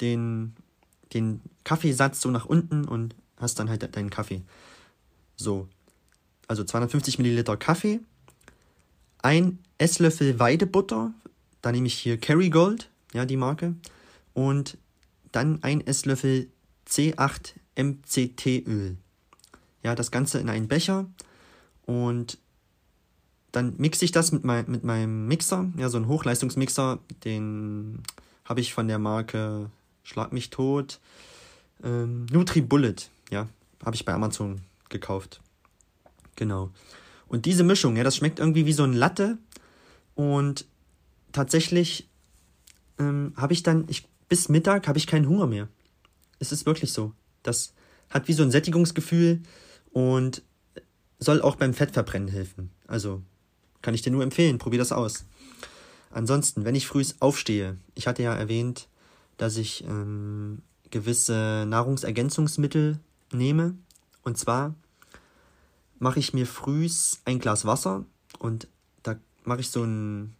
den, 0.00 0.54
den 1.12 1.40
Kaffeesatz 1.64 2.20
so 2.20 2.30
nach 2.30 2.44
unten 2.44 2.84
und 2.84 3.14
hast 3.36 3.58
dann 3.58 3.68
halt 3.68 3.96
deinen 3.96 4.10
Kaffee. 4.10 4.42
So, 5.36 5.68
also 6.46 6.64
250 6.64 7.18
Milliliter 7.18 7.56
Kaffee, 7.56 8.00
ein 9.22 9.58
Esslöffel 9.78 10.38
Weidebutter, 10.38 11.12
da 11.62 11.72
nehme 11.72 11.86
ich 11.86 11.94
hier 11.94 12.18
Kerrygold, 12.18 12.90
ja, 13.14 13.24
die 13.24 13.38
Marke, 13.38 13.74
und 14.34 14.76
dann 15.32 15.62
ein 15.62 15.86
Esslöffel 15.86 16.50
C8-MCT-Öl. 16.86 18.98
Ja, 19.82 19.94
das 19.94 20.10
Ganze 20.10 20.38
in 20.38 20.50
einen 20.50 20.68
Becher. 20.68 21.06
Und 21.86 22.38
dann 23.52 23.74
mixe 23.78 24.04
ich 24.04 24.12
das 24.12 24.32
mit, 24.32 24.44
mein, 24.44 24.70
mit 24.70 24.84
meinem 24.84 25.26
Mixer, 25.26 25.70
ja, 25.76 25.88
so 25.88 25.96
ein 25.98 26.08
Hochleistungsmixer, 26.08 26.98
den 27.24 28.02
habe 28.44 28.60
ich 28.60 28.74
von 28.74 28.88
der 28.88 28.98
Marke 28.98 29.70
Schlag 30.02 30.32
mich 30.32 30.50
tot, 30.50 31.00
ähm, 31.82 32.26
NutriBullet, 32.30 33.10
ja, 33.30 33.48
habe 33.84 33.96
ich 33.96 34.04
bei 34.04 34.12
Amazon 34.12 34.60
gekauft. 34.90 35.40
Genau. 36.36 36.70
Und 37.28 37.46
diese 37.46 37.64
Mischung, 37.64 37.96
ja, 37.96 38.04
das 38.04 38.16
schmeckt 38.16 38.38
irgendwie 38.38 38.66
wie 38.66 38.72
so 38.72 38.84
ein 38.84 38.92
Latte. 38.92 39.38
Und 40.14 40.66
tatsächlich 41.32 42.08
ähm, 42.98 43.32
habe 43.36 43.52
ich 43.52 43.62
dann, 43.62 43.84
ich, 43.88 44.06
bis 44.28 44.48
Mittag 44.48 44.88
habe 44.88 44.98
ich 44.98 45.06
keinen 45.06 45.28
Hunger 45.28 45.46
mehr 45.46 45.68
es 46.38 46.52
ist 46.52 46.66
wirklich 46.66 46.92
so. 46.92 47.12
Das 47.42 47.74
hat 48.10 48.28
wie 48.28 48.32
so 48.32 48.42
ein 48.42 48.50
Sättigungsgefühl 48.50 49.40
und 49.92 50.42
soll 51.18 51.42
auch 51.42 51.56
beim 51.56 51.74
Fettverbrennen 51.74 52.28
helfen. 52.28 52.70
Also 52.86 53.22
kann 53.82 53.94
ich 53.94 54.02
dir 54.02 54.10
nur 54.10 54.22
empfehlen, 54.22 54.58
probier 54.58 54.78
das 54.78 54.92
aus. 54.92 55.24
Ansonsten, 56.10 56.64
wenn 56.64 56.74
ich 56.74 56.86
früh 56.86 57.04
aufstehe, 57.20 57.76
ich 57.94 58.06
hatte 58.06 58.22
ja 58.22 58.34
erwähnt, 58.34 58.88
dass 59.36 59.56
ich 59.56 59.84
ähm, 59.84 60.62
gewisse 60.90 61.64
Nahrungsergänzungsmittel 61.66 63.00
nehme. 63.32 63.74
Und 64.22 64.38
zwar 64.38 64.74
mache 65.98 66.20
ich 66.20 66.32
mir 66.32 66.46
frühs 66.46 67.20
ein 67.24 67.40
Glas 67.40 67.64
Wasser 67.64 68.04
und 68.38 68.68
da 69.02 69.16
mache 69.44 69.60
ich 69.60 69.70
so 69.70 69.82
ein, 69.82 70.34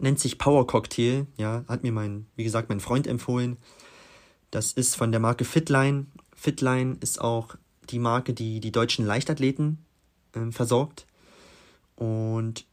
nennt 0.00 0.18
sich 0.18 0.38
Power 0.38 0.66
Cocktail, 0.66 1.26
ja, 1.36 1.64
hat 1.68 1.82
mir 1.82 1.92
mein, 1.92 2.26
wie 2.36 2.44
gesagt, 2.44 2.68
mein 2.68 2.80
Freund 2.80 3.06
empfohlen. 3.06 3.56
Das 4.50 4.72
ist 4.72 4.96
von 4.96 5.12
der 5.12 5.20
Marke 5.20 5.44
Fitline. 5.44 6.06
Fitline 6.34 6.96
ist 7.00 7.20
auch 7.20 7.56
die 7.90 7.98
Marke, 7.98 8.34
die 8.34 8.60
die 8.60 8.72
deutschen 8.72 9.06
Leichtathleten 9.06 9.84
äh, 10.34 10.50
versorgt. 10.50 11.06
Und 11.96 12.66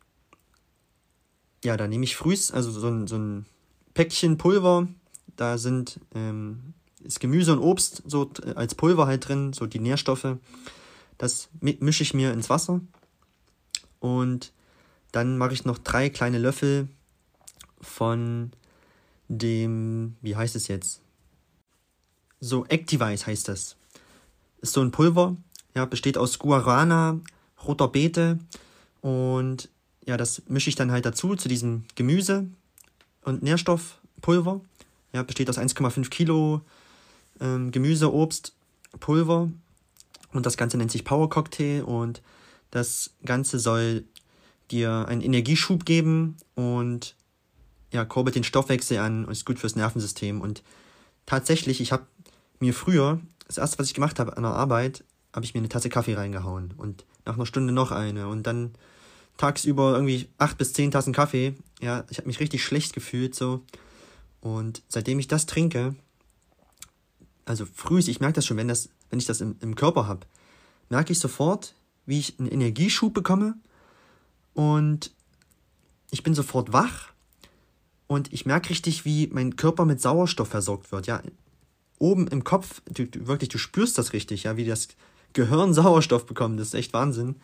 ja, 1.64 1.78
da 1.78 1.88
nehme 1.88 2.04
ich 2.04 2.16
frühs, 2.16 2.52
also 2.52 2.72
so 2.72 2.88
ein, 2.88 3.08
so 3.08 3.18
ein 3.18 3.46
Päckchen 3.94 4.38
Pulver. 4.38 4.88
Da 5.36 5.58
sind 5.58 6.00
ähm, 6.16 6.74
ist 7.04 7.20
Gemüse 7.20 7.54
und 7.54 7.60
Obst 7.60 8.04
so 8.06 8.30
als 8.56 8.76
Pulver 8.76 9.08
halt 9.08 9.28
drin, 9.28 9.54
so 9.54 9.66
die 9.66 9.80
Nährstoffe. 9.80 10.38
Das 11.18 11.50
mische 11.60 12.04
ich 12.04 12.14
mir 12.14 12.32
ins 12.34 12.50
Wasser. 12.50 12.82
Und 14.00 14.52
dann 15.12 15.38
mache 15.38 15.54
ich 15.54 15.66
noch 15.66 15.78
drei 15.78 16.10
kleine 16.10 16.38
Löffel 16.38 16.88
von 17.82 18.52
dem, 19.28 20.16
wie 20.22 20.36
heißt 20.36 20.56
es 20.56 20.68
jetzt? 20.68 21.02
So, 22.40 22.66
Activize 22.66 23.26
heißt 23.26 23.48
das. 23.48 23.76
Ist 24.62 24.74
so 24.74 24.82
ein 24.82 24.92
Pulver, 24.92 25.36
ja, 25.76 25.86
besteht 25.86 26.18
aus 26.18 26.40
Guarana, 26.40 27.20
roter 27.66 27.88
Beete 27.88 28.40
und 29.02 29.70
ja, 30.06 30.18
das 30.18 30.42
mische 30.48 30.70
ich 30.70 30.76
dann 30.76 30.92
halt 30.92 31.06
dazu 31.06 31.36
zu 31.36 31.48
diesem 31.48 31.86
Gemüse 31.96 32.48
und 33.24 33.44
Nährstoffpulver. 33.44 34.62
Ja, 35.14 35.24
besteht 35.24 35.50
aus 35.50 35.58
1,5 35.58 36.10
Kilo 36.10 36.62
ähm, 37.40 37.72
Gemüse, 37.72 38.14
Obst, 38.14 38.54
Pulver 39.00 39.50
und 40.34 40.46
das 40.46 40.58
Ganze 40.58 40.78
nennt 40.78 40.92
sich 40.92 41.06
Power 41.06 41.30
Cocktail 41.30 41.84
und 41.84 42.22
das 42.72 43.12
Ganze 43.26 43.60
soll 43.60 44.06
dir 44.72 45.08
einen 45.08 45.22
Energieschub 45.22 45.86
geben 45.86 46.38
und 46.56 47.16
ja, 47.92 48.06
kurbelt 48.06 48.36
den 48.36 48.44
Stoffwechsel 48.44 48.98
an 48.98 49.26
und 49.26 49.32
ist 49.32 49.46
gut 49.46 49.60
fürs 49.60 49.76
Nervensystem. 49.76 50.42
Und 50.42 50.64
tatsächlich, 51.26 51.82
ich 51.82 51.92
habe 51.92 52.06
mir 52.60 52.74
früher, 52.74 53.20
das 53.48 53.58
erste, 53.58 53.80
was 53.80 53.88
ich 53.88 53.94
gemacht 53.94 54.20
habe 54.20 54.38
an 54.38 54.44
der 54.44 54.54
Arbeit, 54.54 55.04
habe 55.34 55.46
ich 55.46 55.54
mir 55.54 55.60
eine 55.60 55.70
Tasse 55.70 55.90
Kaffee 55.90 56.16
reingehauen 56.16 56.74
und 56.78 57.06
nach 57.26 57.36
einer 57.36 57.46
Stunde 57.46 57.74
noch 57.74 57.92
eine 57.92 58.28
und 58.28 58.44
dann 58.44 58.74
tagsüber 59.38 59.94
irgendwie 59.94 60.28
acht 60.38 60.58
bis 60.58 60.74
zehn 60.74 60.92
Tassen 60.92 61.14
Kaffee. 61.14 61.56
Ja, 61.82 62.04
ich 62.10 62.18
habe 62.18 62.28
mich 62.28 62.40
richtig 62.40 62.64
schlecht 62.64 62.94
gefühlt 62.94 63.36
so. 63.36 63.64
Und 64.42 64.82
seitdem 64.88 65.20
ich 65.20 65.28
das 65.28 65.46
trinke, 65.46 65.96
also 67.46 67.66
früh, 67.66 68.00
ich 68.00 68.20
merke 68.20 68.36
das 68.36 68.46
schon, 68.46 68.58
wenn, 68.58 68.68
das, 68.68 68.90
wenn 69.10 69.20
ich 69.20 69.26
das 69.26 69.42
im, 69.42 69.56
im 69.62 69.76
Körper 69.76 70.08
habe, 70.08 70.28
merke 70.90 71.14
ich 71.14 71.20
sofort, 71.20 71.74
wie 72.06 72.20
ich 72.20 72.40
einen 72.40 72.50
Energieschub 72.50 73.14
bekomme 73.14 73.56
und 74.54 75.12
ich 76.12 76.24
bin 76.24 76.34
sofort 76.34 76.74
wach 76.74 77.14
und 78.10 78.34
ich 78.34 78.48
merke 78.48 78.72
richtig, 78.72 79.06
wie 79.06 79.28
mein 79.28 79.56
Körper 79.56 79.86
mit 79.86 80.02
Sauerstoff 80.02 80.48
versorgt 80.48 80.92
wird. 80.92 81.06
Ja, 81.06 81.22
oben 82.00 82.28
im 82.28 82.44
Kopf, 82.44 82.82
du, 82.92 83.06
du, 83.06 83.28
wirklich, 83.28 83.50
du 83.50 83.60
spürst 83.60 84.00
das 84.00 84.14
richtig, 84.14 84.44
ja, 84.44 84.58
wie 84.58 84.66
das 84.66 84.88
Gehirn 85.34 85.74
Sauerstoff 85.76 86.26
bekommt. 86.26 86.60
Das 86.60 86.70
ist 86.70 86.74
echt 86.74 86.92
Wahnsinn. 86.92 87.36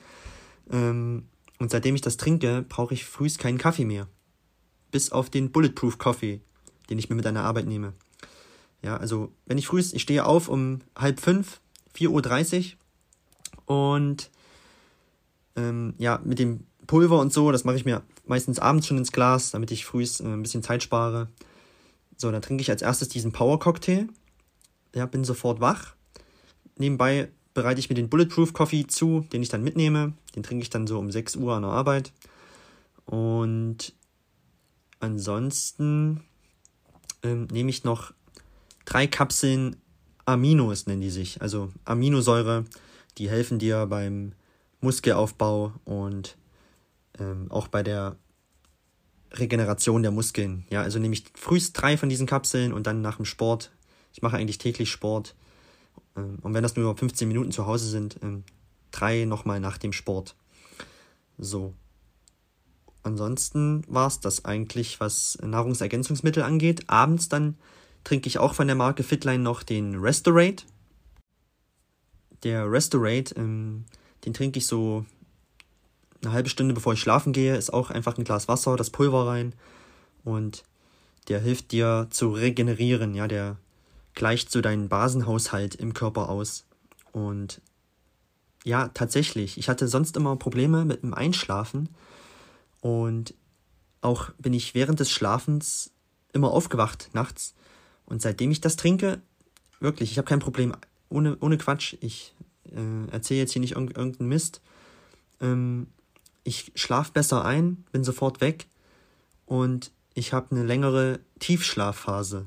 Ähm, 0.72 1.28
und 1.60 1.70
seitdem 1.70 1.94
ich 1.94 2.02
das 2.02 2.18
trinke, 2.18 2.66
brauche 2.68 2.96
ich 2.96 3.06
frühst 3.06 3.38
keinen 3.38 3.60
Kaffee 3.60 3.86
mehr. 3.86 4.08
Bis 4.90 5.12
auf 5.12 5.30
den 5.30 5.52
Bulletproof 5.52 6.00
Coffee, 6.00 6.42
den 6.90 6.98
ich 6.98 7.10
mir 7.10 7.16
mit 7.16 7.28
einer 7.28 7.44
Arbeit 7.44 7.68
nehme. 7.68 7.94
Ja, 8.82 8.98
also 8.98 9.32
wenn 9.46 9.60
ich 9.60 9.68
frühst, 9.68 9.94
ich 9.94 10.02
stehe 10.02 10.26
auf 10.26 10.50
um 10.50 10.80
halb 10.98 11.20
fünf, 11.20 11.62
4.30 11.96 12.74
Uhr 13.68 13.94
und 13.94 14.32
ähm, 15.56 15.94
ja, 16.00 16.20
mit 16.24 16.40
dem 16.40 16.66
Pulver 16.88 17.20
und 17.20 17.32
so, 17.32 17.52
das 17.52 17.66
mache 17.66 17.76
ich 17.76 17.86
mir 17.86 18.02
meistens 18.28 18.60
abends 18.60 18.88
schon 18.88 18.98
ins 18.98 19.12
Glas, 19.12 19.52
damit 19.52 19.72
ich 19.72 19.86
frühst 19.86 20.22
äh, 20.22 20.26
ein 20.26 20.42
bisschen 20.42 20.64
Zeit 20.64 20.84
spare. 20.84 21.30
So, 22.18 22.32
dann 22.32 22.42
trinke 22.42 22.62
ich 22.62 22.70
als 22.70 22.82
erstes 22.82 23.10
diesen 23.10 23.32
Power 23.32 23.60
Cocktail. 23.60 24.08
Ja, 24.94 25.06
bin 25.06 25.24
sofort 25.24 25.60
wach. 25.60 25.96
Nebenbei 26.78 27.30
bereite 27.54 27.80
ich 27.80 27.90
mir 27.90 27.96
den 27.96 28.10
Bulletproof 28.10 28.54
Coffee 28.54 28.88
zu, 28.88 29.26
den 29.34 29.42
ich 29.42 29.50
dann 29.50 29.64
mitnehme. 29.64 30.14
Den 30.36 30.44
trinke 30.44 30.62
ich 30.62 30.70
dann 30.70 30.88
so 30.88 31.00
um 31.00 31.12
6 31.12 31.36
Uhr 31.38 31.54
an 31.56 31.64
der 31.64 31.72
Arbeit. 31.72 32.12
Und 33.06 33.94
ansonsten 35.00 36.24
ähm, 37.24 37.48
nehme 37.52 37.70
ich 37.70 37.84
noch 37.84 38.14
drei 38.86 39.08
Kapseln 39.08 39.78
Aminos, 40.26 40.88
nennen 40.88 41.02
die 41.02 41.10
sich. 41.10 41.42
Also 41.42 41.72
Aminosäure, 41.86 42.66
die 43.18 43.30
helfen 43.30 43.60
dir 43.60 43.86
beim 43.86 44.34
Muskelaufbau 44.82 45.74
und 45.86 46.38
ähm, 47.20 47.48
auch 47.50 47.68
bei 47.68 47.84
der 47.84 48.18
Regeneration 49.32 50.02
der 50.02 50.12
Muskeln. 50.12 50.66
Ja, 50.70 50.82
also 50.82 51.00
nehme 51.00 51.14
ich 51.14 51.26
frühst 51.36 51.80
drei 51.80 51.98
von 51.98 52.10
diesen 52.10 52.28
Kapseln 52.28 52.74
und 52.74 52.88
dann 52.88 53.02
nach 53.02 53.18
dem 53.18 53.26
Sport. 53.26 53.72
Ich 54.14 54.22
mache 54.22 54.38
eigentlich 54.38 54.58
täglich 54.58 54.90
Sport 54.92 55.36
ähm, 56.16 56.38
und 56.42 56.54
wenn 56.54 56.64
das 56.64 56.76
nur 56.76 56.96
15 56.96 57.28
Minuten 57.28 57.52
zu 57.52 57.66
Hause 57.66 57.90
sind, 57.90 58.18
ähm, 58.22 58.44
drei 58.92 59.26
nochmal 59.26 59.60
nach 59.60 59.78
dem 59.78 59.94
Sport. 59.94 60.36
So. 61.38 61.74
Ansonsten 63.04 63.84
war 63.88 64.08
es 64.08 64.20
das 64.20 64.46
eigentlich, 64.46 65.00
was 65.00 65.38
Nahrungsergänzungsmittel 65.42 66.42
angeht. 66.42 66.86
Abends 66.88 67.30
dann 67.30 67.56
trinke 68.04 68.28
ich 68.28 68.40
auch 68.40 68.54
von 68.54 68.68
der 68.68 68.76
Marke 68.76 69.04
Fitline 69.04 69.44
noch 69.44 69.62
den 69.62 69.96
Restorate. 69.96 70.66
Der 72.44 72.72
Restorate, 72.72 73.36
ähm, 73.36 73.86
den 74.26 74.34
trinke 74.34 74.60
ich 74.60 74.68
so 74.68 75.06
eine 76.26 76.34
halbe 76.34 76.50
Stunde 76.50 76.74
bevor 76.74 76.94
ich 76.94 77.00
schlafen 77.00 77.34
gehe, 77.34 77.56
ist 77.56 77.74
auch 77.74 77.90
einfach 77.90 78.18
ein 78.18 78.24
Glas 78.24 78.48
Wasser, 78.48 78.76
das 78.76 78.90
Pulver 78.90 79.28
rein 79.28 79.54
und 80.24 80.64
der 81.28 81.40
hilft 81.40 81.72
dir 81.72 82.08
zu 82.10 82.32
regenerieren, 82.32 83.16
ja, 83.16 83.28
der 83.28 83.58
gleicht 84.14 84.52
so 84.52 84.62
deinen 84.62 84.90
Basenhaushalt 84.90 85.76
im 85.76 85.94
Körper 85.94 86.30
aus. 86.30 86.66
Und 87.12 87.62
ja, 88.64 88.90
tatsächlich, 88.90 89.58
ich 89.58 89.70
hatte 89.70 89.88
sonst 89.88 90.18
immer 90.18 90.36
Probleme 90.36 90.86
mit 90.86 91.04
dem 91.04 91.14
Einschlafen 91.14 91.90
und 92.82 93.34
auch 94.02 94.30
bin 94.38 94.54
ich 94.54 94.76
während 94.76 95.00
des 95.00 95.12
Schlafens 95.12 95.92
immer 96.34 96.52
aufgewacht 96.52 97.10
nachts. 97.14 97.56
Und 98.06 98.22
seitdem 98.22 98.52
ich 98.52 98.62
das 98.62 98.76
trinke, 98.76 99.22
wirklich, 99.80 100.12
ich 100.12 100.18
habe 100.18 100.28
kein 100.28 100.40
Problem. 100.40 100.76
Ohne, 101.10 101.38
ohne 101.40 101.58
Quatsch, 101.58 101.96
ich 102.02 102.36
äh, 102.72 103.12
erzähle 103.12 103.40
jetzt 103.40 103.54
hier 103.54 103.62
nicht 103.62 103.76
irg 103.76 103.98
irgendeinen 103.98 104.30
Mist. 104.30 104.62
Ähm, 105.42 105.88
ich 106.46 106.72
schlafe 106.76 107.12
besser 107.12 107.44
ein, 107.44 107.84
bin 107.92 108.06
sofort 108.06 108.40
weg 108.40 108.68
und 109.46 109.92
ich 110.14 110.32
habe 110.32 110.52
eine 110.52 110.64
längere 110.64 111.20
Tiefschlafphase. 111.40 112.46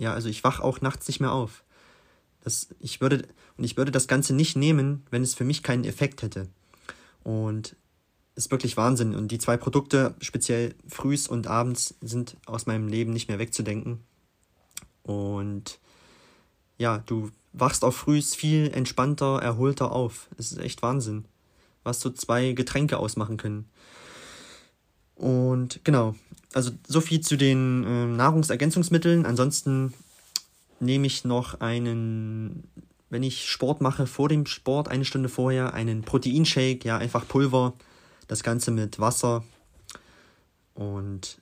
Ja, 0.00 0.14
also 0.14 0.28
ich 0.28 0.44
wach 0.44 0.60
auch 0.60 0.80
nachts 0.80 1.08
nicht 1.08 1.20
mehr 1.20 1.32
auf. 1.32 1.64
Das, 2.42 2.68
ich 2.78 3.00
würde, 3.00 3.26
und 3.58 3.64
ich 3.64 3.76
würde 3.76 3.90
das 3.90 4.08
Ganze 4.08 4.34
nicht 4.34 4.56
nehmen, 4.56 5.04
wenn 5.10 5.22
es 5.22 5.34
für 5.34 5.44
mich 5.44 5.62
keinen 5.62 5.84
Effekt 5.84 6.22
hätte. 6.22 6.48
Und 7.24 7.76
ist 8.36 8.52
wirklich 8.52 8.76
Wahnsinn. 8.76 9.16
Und 9.16 9.32
die 9.32 9.38
zwei 9.38 9.56
Produkte, 9.56 10.14
speziell 10.20 10.76
frühs 10.86 11.26
und 11.26 11.48
abends, 11.48 11.96
sind 12.00 12.36
aus 12.46 12.66
meinem 12.66 12.86
Leben 12.86 13.12
nicht 13.12 13.28
mehr 13.28 13.40
wegzudenken. 13.40 14.00
Und 15.02 15.80
ja, 16.78 16.98
du 16.98 17.32
wachst 17.52 17.84
auch 17.84 17.92
frühs 17.92 18.36
viel 18.36 18.70
entspannter, 18.70 19.42
erholter 19.42 19.90
auf. 19.90 20.28
Es 20.38 20.52
ist 20.52 20.58
echt 20.58 20.82
Wahnsinn, 20.82 21.24
was 21.84 22.00
so 22.00 22.10
zwei 22.10 22.52
Getränke 22.52 22.98
ausmachen 22.98 23.36
können. 23.36 23.68
Und 25.14 25.80
genau, 25.84 26.14
also 26.54 26.70
so 26.86 27.00
viel 27.00 27.20
zu 27.20 27.36
den 27.36 27.84
äh, 27.84 28.06
Nahrungsergänzungsmitteln. 28.06 29.26
Ansonsten 29.26 29.94
nehme 30.80 31.06
ich 31.06 31.24
noch 31.24 31.60
einen, 31.60 32.64
wenn 33.10 33.22
ich 33.22 33.48
Sport 33.48 33.80
mache, 33.80 34.06
vor 34.06 34.28
dem 34.28 34.46
Sport, 34.46 34.88
eine 34.88 35.04
Stunde 35.04 35.28
vorher, 35.28 35.74
einen 35.74 36.02
Proteinshake, 36.02 36.84
ja, 36.84 36.98
einfach 36.98 37.26
Pulver, 37.26 37.74
das 38.28 38.42
Ganze 38.42 38.70
mit 38.70 39.00
Wasser 39.00 39.44
und 40.74 41.40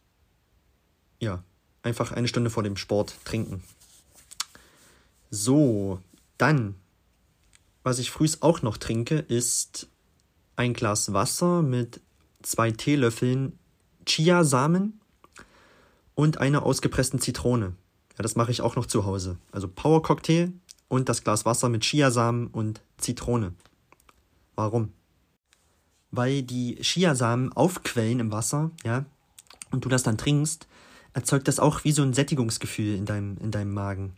ja, 1.20 1.42
einfach 1.82 2.12
eine 2.12 2.28
Stunde 2.28 2.50
vor 2.50 2.62
dem 2.62 2.76
Sport 2.76 3.14
trinken. 3.24 3.62
So, 5.30 6.00
dann, 6.38 6.76
was 7.82 7.98
ich 7.98 8.10
frühs 8.10 8.42
auch 8.42 8.62
noch 8.62 8.76
trinke, 8.76 9.16
ist 9.18 9.88
ein 10.56 10.74
Glas 10.74 11.12
Wasser 11.12 11.62
mit 11.62 12.00
zwei 12.42 12.70
Teelöffeln 12.70 13.58
Chiasamen 14.06 15.00
und 16.14 16.38
einer 16.38 16.62
ausgepressten 16.64 17.20
Zitrone. 17.20 17.74
Ja, 18.16 18.22
das 18.22 18.36
mache 18.36 18.50
ich 18.50 18.62
auch 18.62 18.76
noch 18.76 18.86
zu 18.86 19.04
Hause. 19.04 19.36
Also 19.52 19.68
Power 19.68 20.02
Cocktail, 20.02 20.52
und 20.88 21.08
das 21.08 21.24
Glas 21.24 21.44
Wasser 21.44 21.68
mit 21.68 21.82
Chiasamen 21.82 22.48
und 22.48 22.80
Zitrone. 22.98 23.54
Warum? 24.54 24.92
Weil 26.10 26.42
die 26.42 26.76
Chiasamen 26.76 27.52
aufquellen 27.52 28.20
im 28.20 28.32
Wasser, 28.32 28.70
ja, 28.84 29.04
und 29.70 29.84
du 29.84 29.88
das 29.88 30.02
dann 30.02 30.18
trinkst, 30.18 30.66
erzeugt 31.12 31.48
das 31.48 31.58
auch 31.58 31.84
wie 31.84 31.92
so 31.92 32.02
ein 32.02 32.14
Sättigungsgefühl 32.14 32.94
in 32.94 33.04
deinem, 33.04 33.36
in 33.38 33.50
deinem 33.50 33.74
Magen. 33.74 34.14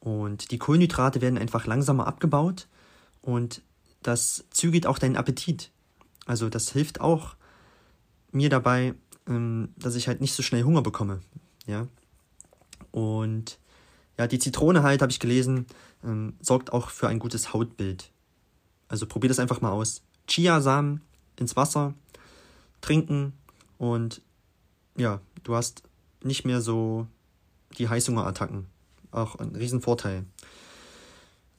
Und 0.00 0.50
die 0.50 0.58
Kohlenhydrate 0.58 1.20
werden 1.20 1.38
einfach 1.38 1.66
langsamer 1.66 2.06
abgebaut 2.06 2.66
und 3.22 3.62
das 4.02 4.44
zügelt 4.50 4.86
auch 4.86 4.98
deinen 4.98 5.16
Appetit. 5.16 5.70
Also 6.26 6.48
das 6.48 6.70
hilft 6.70 7.00
auch 7.00 7.36
mir 8.32 8.48
dabei, 8.48 8.94
ähm, 9.26 9.74
dass 9.76 9.94
ich 9.94 10.08
halt 10.08 10.20
nicht 10.20 10.34
so 10.34 10.42
schnell 10.42 10.62
Hunger 10.62 10.82
bekomme. 10.82 11.20
Ja. 11.66 11.86
Und 12.90 13.58
ja, 14.18 14.26
die 14.26 14.38
Zitrone 14.38 14.82
halt, 14.82 15.02
habe 15.02 15.12
ich 15.12 15.20
gelesen, 15.20 15.66
ähm, 16.04 16.34
sorgt 16.40 16.72
auch 16.72 16.90
für 16.90 17.08
ein 17.08 17.18
gutes 17.18 17.52
Hautbild. 17.52 18.12
Also 18.88 19.06
probier 19.06 19.28
das 19.28 19.38
einfach 19.38 19.60
mal 19.60 19.70
aus. 19.70 20.02
Chiasamen 20.26 21.00
ins 21.38 21.56
Wasser, 21.56 21.94
trinken 22.80 23.32
und 23.78 24.22
ja, 24.96 25.20
du 25.42 25.54
hast 25.54 25.82
nicht 26.22 26.44
mehr 26.44 26.60
so 26.60 27.06
die 27.78 27.88
Heißhungerattacken. 27.88 28.66
Auch 29.10 29.36
ein 29.36 29.56
Riesenvorteil. 29.56 30.24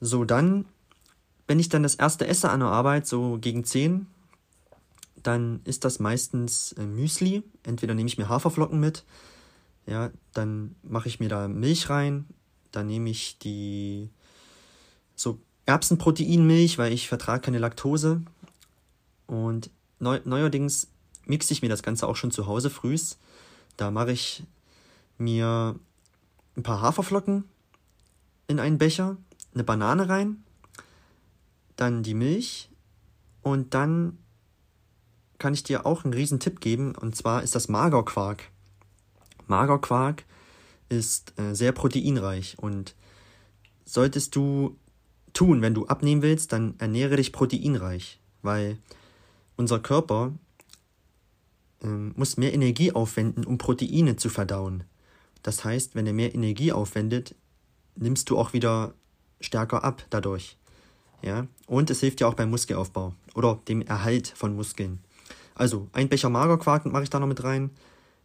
So, 0.00 0.24
dann, 0.24 0.66
wenn 1.46 1.58
ich 1.58 1.68
dann 1.68 1.82
das 1.82 1.94
erste 1.94 2.26
esse 2.26 2.50
an 2.50 2.60
der 2.60 2.68
Arbeit, 2.68 3.06
so 3.06 3.38
gegen 3.40 3.64
10, 3.64 4.06
dann 5.22 5.60
ist 5.64 5.84
das 5.84 5.98
meistens 5.98 6.72
äh, 6.72 6.84
Müsli. 6.84 7.42
Entweder 7.62 7.94
nehme 7.94 8.08
ich 8.08 8.18
mir 8.18 8.28
Haferflocken 8.28 8.80
mit, 8.80 9.04
ja, 9.86 10.10
dann 10.32 10.74
mache 10.82 11.08
ich 11.08 11.20
mir 11.20 11.28
da 11.28 11.48
Milch 11.48 11.90
rein, 11.90 12.26
dann 12.70 12.86
nehme 12.86 13.10
ich 13.10 13.38
die 13.38 14.10
so 15.14 15.38
Erbsenproteinmilch, 15.66 16.78
weil 16.78 16.92
ich 16.92 17.08
vertrage 17.08 17.42
keine 17.42 17.58
Laktose. 17.58 18.22
Und 19.26 19.70
neu, 19.98 20.20
neuerdings 20.24 20.88
mixe 21.26 21.52
ich 21.52 21.62
mir 21.62 21.68
das 21.68 21.82
Ganze 21.82 22.08
auch 22.08 22.16
schon 22.16 22.30
zu 22.30 22.46
Hause 22.46 22.70
frühs. 22.70 23.18
Da 23.76 23.90
mache 23.90 24.12
ich 24.12 24.44
mir 25.18 25.78
ein 26.56 26.62
paar 26.62 26.80
Haferflocken 26.80 27.44
in 28.48 28.60
einen 28.60 28.78
Becher, 28.78 29.16
eine 29.54 29.64
Banane 29.64 30.08
rein, 30.08 30.42
dann 31.76 32.02
die 32.02 32.14
Milch 32.14 32.70
und 33.42 33.74
dann 33.74 34.18
kann 35.38 35.54
ich 35.54 35.62
dir 35.62 35.86
auch 35.86 36.04
einen 36.04 36.14
riesen 36.14 36.40
Tipp 36.40 36.60
geben 36.60 36.94
und 36.94 37.16
zwar 37.16 37.42
ist 37.42 37.54
das 37.54 37.68
Magerquark. 37.68 38.50
Magerquark 39.46 40.24
ist 40.88 41.38
äh, 41.38 41.54
sehr 41.54 41.72
proteinreich 41.72 42.58
und 42.58 42.94
solltest 43.84 44.36
du 44.36 44.76
tun, 45.32 45.62
wenn 45.62 45.74
du 45.74 45.86
abnehmen 45.86 46.22
willst, 46.22 46.52
dann 46.52 46.74
ernähre 46.78 47.16
dich 47.16 47.32
proteinreich, 47.32 48.20
weil 48.42 48.78
unser 49.56 49.80
Körper 49.80 50.32
ähm, 51.82 52.12
muss 52.16 52.36
mehr 52.36 52.54
Energie 52.54 52.92
aufwenden, 52.92 53.44
um 53.44 53.58
Proteine 53.58 54.16
zu 54.16 54.28
verdauen. 54.28 54.84
Das 55.42 55.64
heißt, 55.64 55.94
wenn 55.94 56.06
er 56.06 56.12
mehr 56.12 56.34
Energie 56.34 56.72
aufwendet, 56.72 57.34
nimmst 57.96 58.30
du 58.30 58.38
auch 58.38 58.52
wieder 58.52 58.94
stärker 59.40 59.84
ab 59.84 60.06
dadurch. 60.10 60.56
Ja? 61.22 61.46
Und 61.66 61.90
es 61.90 62.00
hilft 62.00 62.20
ja 62.20 62.26
auch 62.26 62.34
beim 62.34 62.50
Muskelaufbau 62.50 63.14
oder 63.34 63.58
dem 63.68 63.82
Erhalt 63.82 64.28
von 64.28 64.54
Muskeln. 64.54 65.00
Also 65.54 65.88
ein 65.92 66.08
Becher 66.08 66.28
Magerquark 66.30 66.86
mache 66.86 67.04
ich 67.04 67.10
da 67.10 67.20
noch 67.20 67.26
mit 67.26 67.44
rein, 67.44 67.70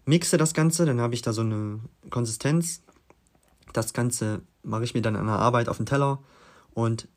mixe 0.06 0.38
das 0.38 0.54
Ganze, 0.54 0.86
dann 0.86 1.02
habe 1.02 1.14
ich 1.14 1.22
da 1.22 1.34
so 1.34 1.42
eine 1.42 1.80
Konsistenz. 2.10 2.82
Das 3.74 3.94
Ganze 3.94 4.42
mache 4.64 4.84
ich 4.84 4.94
mir 4.94 5.02
dann 5.02 5.16
an 5.16 5.28
der 5.28 5.36
Arbeit 5.36 5.70
auf 5.70 5.78
den 5.78 5.86
Teller 5.86 6.20
und 6.74 7.08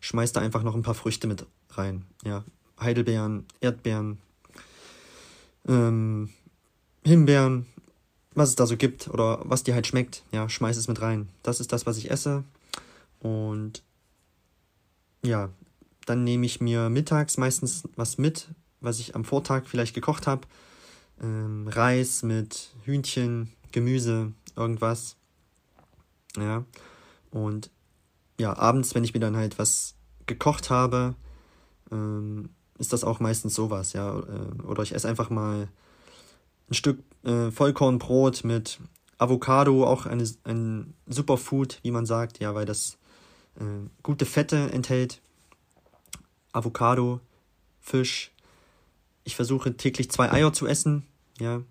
schmeiße 0.00 0.34
da 0.34 0.40
einfach 0.40 0.62
noch 0.62 0.74
ein 0.74 0.82
paar 0.82 0.94
Früchte 0.94 1.26
mit 1.26 1.46
rein. 1.70 2.04
Ja, 2.24 2.44
Heidelbeeren, 2.80 3.46
Erdbeeren, 3.60 4.18
ähm, 5.68 6.30
Himbeeren, 7.04 7.66
was 8.34 8.50
es 8.50 8.56
da 8.56 8.66
so 8.66 8.76
gibt 8.76 9.08
oder 9.08 9.40
was 9.44 9.62
dir 9.62 9.74
halt 9.74 9.86
schmeckt, 9.86 10.22
ja, 10.32 10.48
schmeiß 10.48 10.76
es 10.76 10.88
mit 10.88 11.00
rein. 11.00 11.28
Das 11.42 11.60
ist 11.60 11.72
das, 11.72 11.86
was 11.86 11.96
ich 11.96 12.10
esse. 12.10 12.44
Und 13.20 13.82
ja, 15.22 15.50
dann 16.06 16.24
nehme 16.24 16.46
ich 16.46 16.60
mir 16.60 16.88
mittags 16.88 17.36
meistens 17.36 17.84
was 17.96 18.18
mit, 18.18 18.48
was 18.80 18.98
ich 18.98 19.14
am 19.14 19.24
Vortag 19.24 19.66
vielleicht 19.66 19.94
gekocht 19.94 20.26
habe. 20.26 20.46
Ähm, 21.22 21.68
Reis 21.68 22.22
mit 22.22 22.70
Hühnchen, 22.84 23.52
Gemüse, 23.72 24.32
irgendwas. 24.56 25.16
Ja. 26.36 26.64
Und 27.30 27.70
ja, 28.38 28.56
abends, 28.56 28.94
wenn 28.94 29.04
ich 29.04 29.14
mir 29.14 29.20
dann 29.20 29.36
halt 29.36 29.58
was 29.58 29.94
gekocht 30.26 30.70
habe, 30.70 31.14
ähm, 31.92 32.50
ist 32.78 32.92
das 32.92 33.04
auch 33.04 33.20
meistens 33.20 33.54
sowas, 33.54 33.92
ja. 33.92 34.18
Äh, 34.18 34.62
oder 34.62 34.82
ich 34.82 34.94
esse 34.94 35.08
einfach 35.08 35.28
mal 35.28 35.68
ein 36.70 36.74
Stück 36.74 37.00
äh, 37.24 37.50
Vollkornbrot 37.50 38.44
mit 38.44 38.80
Avocado, 39.18 39.84
auch 39.84 40.06
eine, 40.06 40.28
ein 40.44 40.94
Superfood, 41.06 41.78
wie 41.82 41.90
man 41.90 42.06
sagt, 42.06 42.38
ja, 42.38 42.54
weil 42.54 42.64
das 42.64 42.96
äh, 43.60 43.88
gute 44.02 44.26
Fette 44.26 44.70
enthält. 44.72 45.20
Avocado, 46.52 47.20
Fisch. 47.80 48.32
Ich 49.22 49.36
versuche 49.36 49.76
täglich 49.76 50.10
zwei 50.10 50.32
Eier 50.32 50.52
zu 50.52 50.66
essen, 50.66 51.06
ja, 51.38 51.62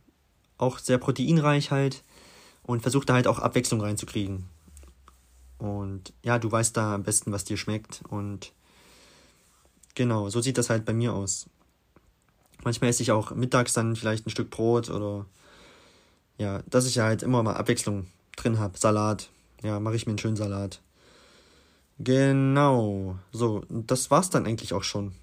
auch 0.58 0.80
sehr 0.80 0.98
proteinreich 0.98 1.72
halt 1.72 2.04
und 2.64 2.82
versuche 2.82 3.06
da 3.06 3.16
halt 3.16 3.28
auch 3.28 3.40
Abwechslung 3.40 3.82
reinzukriegen. 3.82 4.46
Und 5.58 6.14
ja, 6.24 6.40
du 6.40 6.50
weißt 6.50 6.78
da 6.78 6.96
am 6.96 7.04
besten, 7.04 7.32
was 7.34 7.44
dir 7.44 7.58
schmeckt 7.58 8.02
und 8.08 8.54
Genau, 10.00 10.30
so 10.30 10.40
sieht 10.40 10.58
das 10.58 10.70
halt 10.70 10.86
bei 10.86 10.94
mir 10.94 11.14
aus. 11.14 11.48
Manchmal 12.64 12.90
esse 12.90 13.04
ich 13.04 13.12
auch 13.12 13.32
mittags 13.32 13.74
dann 13.74 13.98
vielleicht 13.98 14.26
ein 14.26 14.30
Stück 14.30 14.50
Brot 14.50 14.90
oder 14.90 15.26
ja, 16.38 16.62
dass 16.68 16.88
ich 16.88 17.00
halt 17.00 17.22
immer 17.22 17.44
mal 17.44 17.56
Abwechslung 17.56 18.08
drin 18.38 18.60
habe. 18.60 18.78
Salat. 18.78 19.30
Ja, 19.62 19.82
mache 19.82 19.98
ich 19.98 20.06
mir 20.06 20.12
einen 20.12 20.20
schönen 20.20 20.38
Salat. 20.38 20.80
Genau. 22.00 23.18
So, 23.32 23.64
das 23.70 24.10
war's 24.10 24.30
dann 24.30 24.46
eigentlich 24.46 24.74
auch 24.74 24.84
schon. 24.84 25.14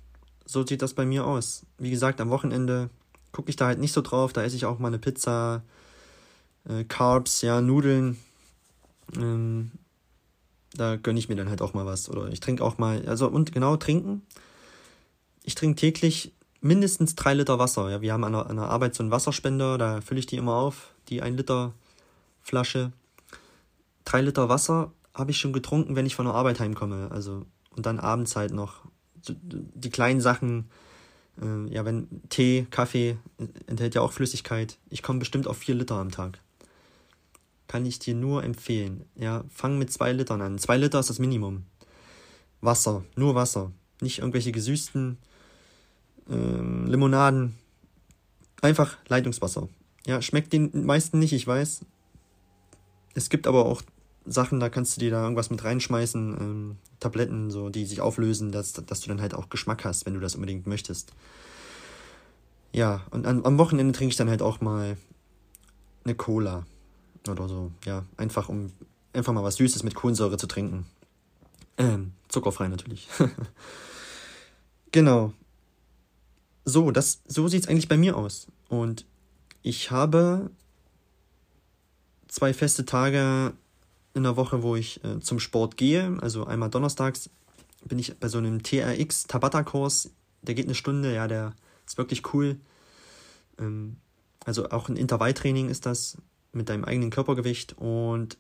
So 0.45 0.65
sieht 0.65 0.83
das 0.83 0.95
bei 0.95 1.05
mir 1.05 1.27
aus. 1.27 1.65
Wie 1.79 1.91
gesagt, 1.91 2.21
am 2.21 2.31
Wochenende 2.31 2.91
gucke 3.33 3.51
ich 3.51 3.57
da 3.57 3.67
halt 3.67 3.79
nicht 3.79 3.93
so 3.93 4.03
drauf. 4.03 4.33
Da 4.33 4.43
esse 4.43 4.57
ich 4.57 4.67
auch 4.67 4.79
mal 4.79 4.89
eine 4.89 4.99
Pizza, 4.99 5.63
äh, 6.69 6.85
Carbs, 6.85 7.43
ja, 7.43 7.61
Nudeln. 7.61 8.19
Ähm, 9.17 9.73
da 10.75 10.97
gönne 10.97 11.19
ich 11.19 11.29
mir 11.29 11.37
dann 11.37 11.49
halt 11.49 11.63
auch 11.63 11.75
mal 11.75 11.87
was. 11.87 12.09
Oder 12.09 12.29
ich 12.29 12.41
trinke 12.41 12.63
auch 12.63 12.79
mal, 12.79 13.07
also 13.09 13.29
und 13.29 13.53
genau 13.53 13.77
trinken 13.77 14.23
ich 15.47 15.55
trinke 15.55 15.77
täglich 15.77 16.33
mindestens 16.61 17.15
drei 17.15 17.33
Liter 17.33 17.59
Wasser. 17.59 17.89
Ja, 17.89 18.03
wir 18.03 18.13
haben 18.13 18.25
an 18.25 18.33
der, 18.33 18.47
an 18.51 18.57
der 18.57 18.67
Arbeit 18.67 18.95
so 18.95 19.03
einen 19.03 19.13
Wasserspender, 19.13 19.79
da 19.79 20.01
fülle 20.01 20.19
ich 20.19 20.27
die 20.27 20.37
immer 20.37 20.57
auf, 20.57 20.91
die 21.09 21.23
1 21.23 21.37
Liter 21.37 21.73
Flasche. 22.43 22.93
Drei 24.05 24.21
Liter 24.21 24.49
Wasser 24.49 24.93
habe 25.17 25.31
ich 25.31 25.39
schon 25.39 25.53
getrunken, 25.53 25.97
wenn 25.97 26.07
ich 26.07 26.15
von 26.15 26.27
der 26.27 26.35
Arbeit 26.35 26.61
heimkomme. 26.61 27.09
Also, 27.11 27.47
und 27.71 27.87
dann 27.87 27.99
abends 27.99 28.37
halt 28.37 28.53
noch 28.53 28.85
die 29.27 29.91
kleinen 29.91 30.21
Sachen, 30.21 30.69
äh, 31.41 31.73
ja, 31.73 31.85
wenn 31.85 32.07
Tee, 32.29 32.67
Kaffee 32.71 33.17
enthält 33.67 33.95
ja 33.95 34.03
auch 34.03 34.13
Flüssigkeit. 34.13 34.79
Ich 34.91 35.03
komme 35.03 35.19
bestimmt 35.19 35.47
auf 35.47 35.57
vier 35.57 35.75
Liter 35.75 35.97
am 35.97 36.11
Tag. 36.11 36.39
Kann 37.67 37.87
ich 37.87 37.99
dir 37.99 38.15
nur 38.15 38.45
empfehlen. 38.45 39.07
Ja, 39.17 39.45
fang 39.49 39.79
mit 39.79 39.91
zwei 39.91 40.13
Litern 40.13 40.43
an. 40.43 40.59
Zwei 40.59 40.77
Liter 40.77 41.01
ist 41.01 41.11
das 41.11 41.19
Minimum. 41.19 41.65
Wasser, 42.61 43.05
nur 43.17 43.35
Wasser. 43.35 43.73
Nicht 44.01 44.19
irgendwelche 44.19 44.53
gesüßten 44.53 45.19
ähm, 46.31 46.87
Limonaden. 46.87 47.57
Einfach 48.61 48.97
Leitungswasser. 49.09 49.69
Ja, 50.07 50.23
schmeckt 50.23 50.53
den 50.53 50.87
meisten 50.87 51.19
nicht, 51.19 51.33
ich 51.33 51.47
weiß. 51.47 51.81
Es 53.15 53.31
gibt 53.31 53.47
aber 53.47 53.65
auch 53.65 53.83
Sachen, 54.27 54.61
da 54.61 54.69
kannst 54.69 54.97
du 54.97 55.01
dir 55.01 55.11
da 55.11 55.23
irgendwas 55.23 55.51
mit 55.51 55.63
reinschmeißen, 55.63 56.37
ähm, 56.41 56.77
Tabletten, 57.01 57.51
so, 57.51 57.69
die 57.69 57.85
sich 57.85 58.01
auflösen, 58.01 58.53
dass, 58.53 58.73
dass 58.73 59.01
du 59.01 59.09
dann 59.09 59.21
halt 59.21 59.35
auch 59.35 59.49
Geschmack 59.49 59.85
hast, 59.85 60.07
wenn 60.07 60.15
du 60.15 60.21
das 60.21 60.35
unbedingt 60.35 60.67
möchtest. 60.67 61.13
Ja, 62.73 63.03
und 63.11 63.27
an, 63.27 63.45
am 63.45 63.59
Wochenende 63.59 63.93
trinke 63.93 64.11
ich 64.11 64.17
dann 64.17 64.29
halt 64.29 64.43
auch 64.43 64.61
mal 64.61 64.97
eine 66.05 66.15
Cola 66.15 66.67
oder 67.29 67.49
so. 67.49 67.73
Ja, 67.85 68.05
einfach 68.17 68.49
um 68.49 68.73
einfach 69.13 69.33
mal 69.33 69.43
was 69.43 69.57
Süßes 69.57 69.83
mit 69.83 69.95
Kohlensäure 69.95 70.37
zu 70.37 70.47
trinken. 70.47 70.87
Ähm, 71.79 72.13
zuckerfrei 72.29 72.69
natürlich. 72.69 73.09
genau. 74.93 75.33
So, 76.65 76.91
das, 76.91 77.21
so 77.27 77.49
sieht 77.49 77.65
es 77.65 77.69
eigentlich 77.69 77.89
bei 77.89 77.97
mir 77.97 78.17
aus. 78.17 78.49
Und 78.69 79.07
ich 79.63 79.91
habe 79.91 80.51
zwei 82.29 82.53
feste 82.53 82.85
Tage 82.85 83.55
in 84.17 84.23
der 84.23 84.37
Woche, 84.37 84.63
wo 84.63 84.77
ich 84.77 85.05
äh, 85.05 85.21
zum 85.21 85.39
Sport 85.39 85.77
gehe. 85.77 86.17
Also 86.21 86.47
einmal 86.47 86.71
donnerstags 86.71 87.31
bin 87.85 87.99
ich 87.99 88.19
bei 88.19 88.29
so 88.29 88.39
einem 88.39 88.63
TRX 88.63 89.25
Tabata-Kurs. 89.25 90.11
Der 90.43 90.55
geht 90.55 90.67
eine 90.67 90.75
Stunde, 90.75 91.15
ja, 91.15 91.29
der 91.29 91.55
ist 91.87 91.99
wirklich 91.99 92.35
cool. 92.35 92.59
Ähm, 93.59 93.97
also 94.45 94.71
auch 94.71 94.89
ein 94.89 94.97
Intervalltraining 94.97 95.69
ist 95.69 95.87
das 95.87 96.17
mit 96.53 96.69
deinem 96.69 96.85
eigenen 96.85 97.11
Körpergewicht. 97.11 97.75
Und 97.79 98.39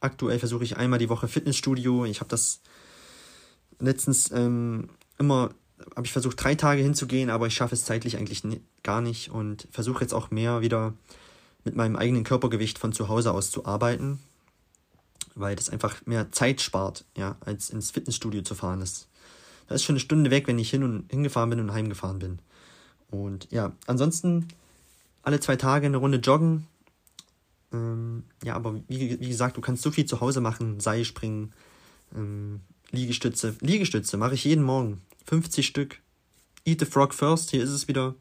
aktuell 0.00 0.38
versuche 0.38 0.64
ich 0.64 0.76
einmal 0.76 0.98
die 0.98 1.08
Woche 1.08 1.28
Fitnessstudio. 1.28 2.04
Ich 2.04 2.20
habe 2.20 2.30
das 2.30 2.60
letztens 3.78 4.30
ähm, 4.30 4.90
immer, 5.18 5.50
habe 5.96 6.06
ich 6.06 6.12
versucht, 6.12 6.42
drei 6.42 6.54
Tage 6.54 6.82
hinzugehen, 6.82 7.28
aber 7.28 7.48
ich 7.48 7.54
schaffe 7.54 7.74
es 7.74 7.84
zeitlich 7.84 8.16
eigentlich 8.16 8.42
gar 8.82 9.00
nicht 9.00 9.30
und 9.30 9.66
versuche 9.70 10.02
jetzt 10.02 10.14
auch 10.14 10.30
mehr 10.30 10.60
wieder 10.60 10.94
mit 11.64 11.76
meinem 11.76 11.96
eigenen 11.96 12.24
Körpergewicht 12.24 12.78
von 12.78 12.92
zu 12.92 13.08
Hause 13.08 13.32
aus 13.32 13.50
zu 13.50 13.66
arbeiten, 13.66 14.20
weil 15.34 15.56
das 15.56 15.70
einfach 15.70 16.04
mehr 16.06 16.32
Zeit 16.32 16.60
spart, 16.60 17.04
ja, 17.16 17.36
als 17.40 17.70
ins 17.70 17.90
Fitnessstudio 17.90 18.42
zu 18.42 18.54
fahren. 18.54 18.80
Das, 18.80 19.08
das 19.68 19.76
ist 19.76 19.84
schon 19.84 19.94
eine 19.94 20.00
Stunde 20.00 20.30
weg, 20.30 20.46
wenn 20.46 20.58
ich 20.58 20.70
hin 20.70 20.82
und 20.82 21.10
hingefahren 21.10 21.50
bin 21.50 21.60
und 21.60 21.72
heimgefahren 21.72 22.18
bin. 22.18 22.38
Und 23.10 23.48
ja, 23.50 23.72
ansonsten 23.86 24.48
alle 25.22 25.40
zwei 25.40 25.56
Tage 25.56 25.86
eine 25.86 25.98
Runde 25.98 26.18
joggen. 26.18 26.66
Ähm, 27.72 28.24
ja, 28.42 28.54
aber 28.54 28.74
wie, 28.88 29.20
wie 29.20 29.28
gesagt, 29.28 29.56
du 29.56 29.60
kannst 29.60 29.82
so 29.82 29.90
viel 29.90 30.06
zu 30.06 30.20
Hause 30.20 30.40
machen, 30.40 30.80
Seil 30.80 31.04
springen, 31.04 31.52
ähm, 32.14 32.60
Liegestütze. 32.90 33.56
Liegestütze 33.60 34.16
mache 34.16 34.34
ich 34.34 34.44
jeden 34.44 34.64
Morgen. 34.64 35.00
50 35.26 35.66
Stück. 35.66 36.00
Eat 36.64 36.80
the 36.80 36.86
frog 36.86 37.14
first. 37.14 37.50
Hier 37.50 37.62
ist 37.62 37.70
es 37.70 37.88
wieder. 37.88 38.14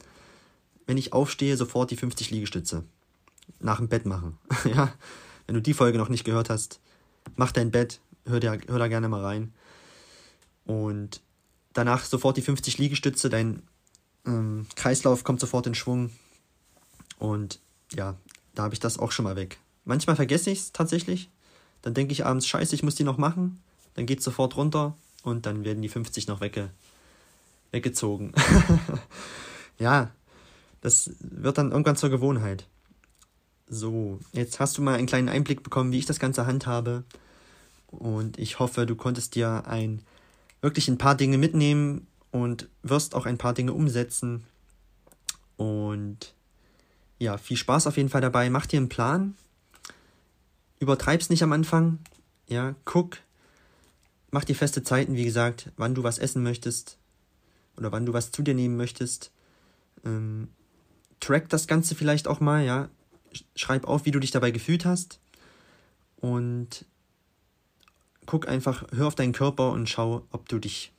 Wenn 0.86 0.98
ich 0.98 1.14
aufstehe, 1.14 1.58
sofort 1.58 1.92
die 1.92 1.98
50 1.98 2.32
Liegestütze. 2.32 2.84
Nach 3.60 3.78
dem 3.78 3.90
Bett 3.90 4.06
machen. 4.06 4.38
ja. 4.66 4.94
Wenn 5.46 5.56
du 5.56 5.62
die 5.62 5.74
Folge 5.74 5.98
noch 5.98 6.10
nicht 6.10 6.24
gehört 6.24 6.50
hast, 6.50 6.80
mach 7.36 7.52
dein 7.52 7.72
Bett. 7.72 8.00
Hör, 8.26 8.40
dir, 8.40 8.60
hör 8.68 8.80
da 8.80 8.88
gerne 8.88 9.10
mal 9.10 9.24
rein. 9.24 9.54
Und 10.66 11.22
danach 11.74 12.04
sofort 12.06 12.38
die 12.38 12.42
50 12.42 12.78
Liegestütze. 12.78 13.30
Dein 13.30 13.64
ähm, 14.26 14.68
Kreislauf 14.76 15.24
kommt 15.24 15.40
sofort 15.40 15.68
in 15.68 15.76
Schwung. 15.76 16.12
Und 17.18 17.60
ja, 17.94 18.16
da 18.56 18.64
habe 18.64 18.74
ich 18.74 18.80
das 18.80 19.00
auch 19.00 19.12
schon 19.12 19.24
mal 19.24 19.36
weg. 19.36 19.58
Manchmal 19.86 20.16
vergesse 20.16 20.52
ich 20.52 20.60
es 20.60 20.72
tatsächlich. 20.72 21.30
Dann 21.82 21.94
denke 21.94 22.14
ich 22.14 22.26
abends, 22.26 22.48
scheiße, 22.48 22.76
ich 22.76 22.84
muss 22.84 22.96
die 22.96 23.04
noch 23.04 23.18
machen 23.18 23.60
dann 23.94 24.06
geht 24.06 24.20
es 24.20 24.26
sofort 24.26 24.56
runter 24.56 24.96
und 25.24 25.46
dann 25.46 25.64
werden 25.64 25.82
die 25.82 25.90
50 25.90 26.28
noch 26.28 26.42
wegge 26.42 26.70
weggezogen. 27.72 28.34
ja, 29.80 30.12
das 30.82 31.12
wird 31.20 31.58
dann 31.58 31.72
irgendwann 31.72 31.96
zur 31.96 32.10
Gewohnheit. 32.10 32.68
So, 33.74 34.20
jetzt 34.34 34.60
hast 34.60 34.78
du 34.78 34.82
mal 34.82 34.96
einen 34.96 35.08
kleinen 35.08 35.30
Einblick 35.30 35.64
bekommen, 35.64 35.94
wie 35.94 35.98
ich 35.98 36.06
das 36.06 36.20
Ganze 36.20 36.46
handhabe. 36.46 37.06
Und 37.88 38.38
ich 38.38 38.60
hoffe, 38.60 38.86
du 38.86 38.96
konntest 38.98 39.34
dir 39.36 39.66
ein 39.66 40.02
wirklich 40.62 40.90
ein 40.90 40.98
paar 40.98 41.16
Dinge 41.16 41.38
mitnehmen 41.38 42.06
und 42.32 42.68
wirst 42.84 43.16
auch 43.16 43.26
ein 43.26 43.38
paar 43.38 43.54
Dinge 43.54 43.72
umsetzen. 43.72 44.44
Und 45.56 46.34
ja, 47.18 47.38
viel 47.38 47.56
Spaß 47.56 47.88
auf 47.88 47.96
jeden 47.96 48.10
Fall 48.10 48.20
dabei. 48.20 48.50
Mach 48.50 48.66
dir 48.66 48.76
einen 48.76 48.90
Plan. 48.90 49.36
Übertreib's 50.80 51.30
nicht 51.30 51.42
am 51.42 51.54
Anfang. 51.54 52.00
Ja, 52.48 52.76
guck, 52.84 53.20
mach 54.32 54.44
dir 54.44 54.56
feste 54.56 54.84
Zeiten, 54.84 55.16
wie 55.16 55.24
gesagt, 55.24 55.72
wann 55.78 55.96
du 55.96 56.04
was 56.04 56.20
essen 56.20 56.44
möchtest 56.44 56.98
oder 57.78 57.94
wann 57.94 58.06
du 58.06 58.12
was 58.12 58.32
zu 58.34 58.42
dir 58.42 58.54
nehmen 58.54 58.76
möchtest. 58.76 59.32
Ähm, 60.04 60.50
track 61.22 61.48
das 61.48 61.68
Ganze 61.68 61.96
vielleicht 61.96 62.28
auch 62.28 62.42
mal, 62.42 62.66
ja. 62.66 62.90
Schreib 63.56 63.86
auf, 63.86 64.06
wie 64.06 64.12
du 64.12 64.20
dich 64.20 64.32
dabei 64.32 64.52
gefühlt 64.52 64.86
hast. 64.86 65.20
Und 66.18 66.86
guck 68.26 68.48
einfach, 68.48 68.86
hör 68.92 69.08
auf 69.08 69.16
deinen 69.16 69.34
Körper 69.34 69.72
und 69.72 69.90
schau, 69.90 70.26
ob 70.32 70.48
du 70.48 70.60
dich 70.60 70.92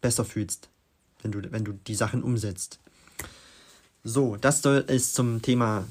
besser 0.00 0.24
fühlst, 0.24 0.68
wenn 1.22 1.32
du, 1.32 1.40
wenn 1.50 1.64
du 1.64 1.72
die 1.72 1.94
Sachen 1.94 2.22
umsetzt. 2.22 2.78
So, 4.02 4.36
das 4.36 4.62
soll 4.62 4.84
es 4.86 5.12
zum 5.12 5.42
Thema 5.42 5.86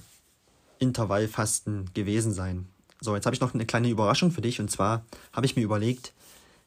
Intervallfasten 0.80 1.94
gewesen 1.94 2.34
sein. 2.34 2.68
So, 3.02 3.16
jetzt 3.16 3.26
habe 3.26 3.36
ich 3.36 3.42
noch 3.42 3.54
eine 3.54 3.66
kleine 3.66 3.90
Überraschung 3.90 4.32
für 4.32 4.42
dich 4.42 4.60
und 4.60 4.70
zwar 4.70 5.06
habe 5.34 5.46
ich 5.46 5.56
mir 5.56 5.64
überlegt, 5.64 6.14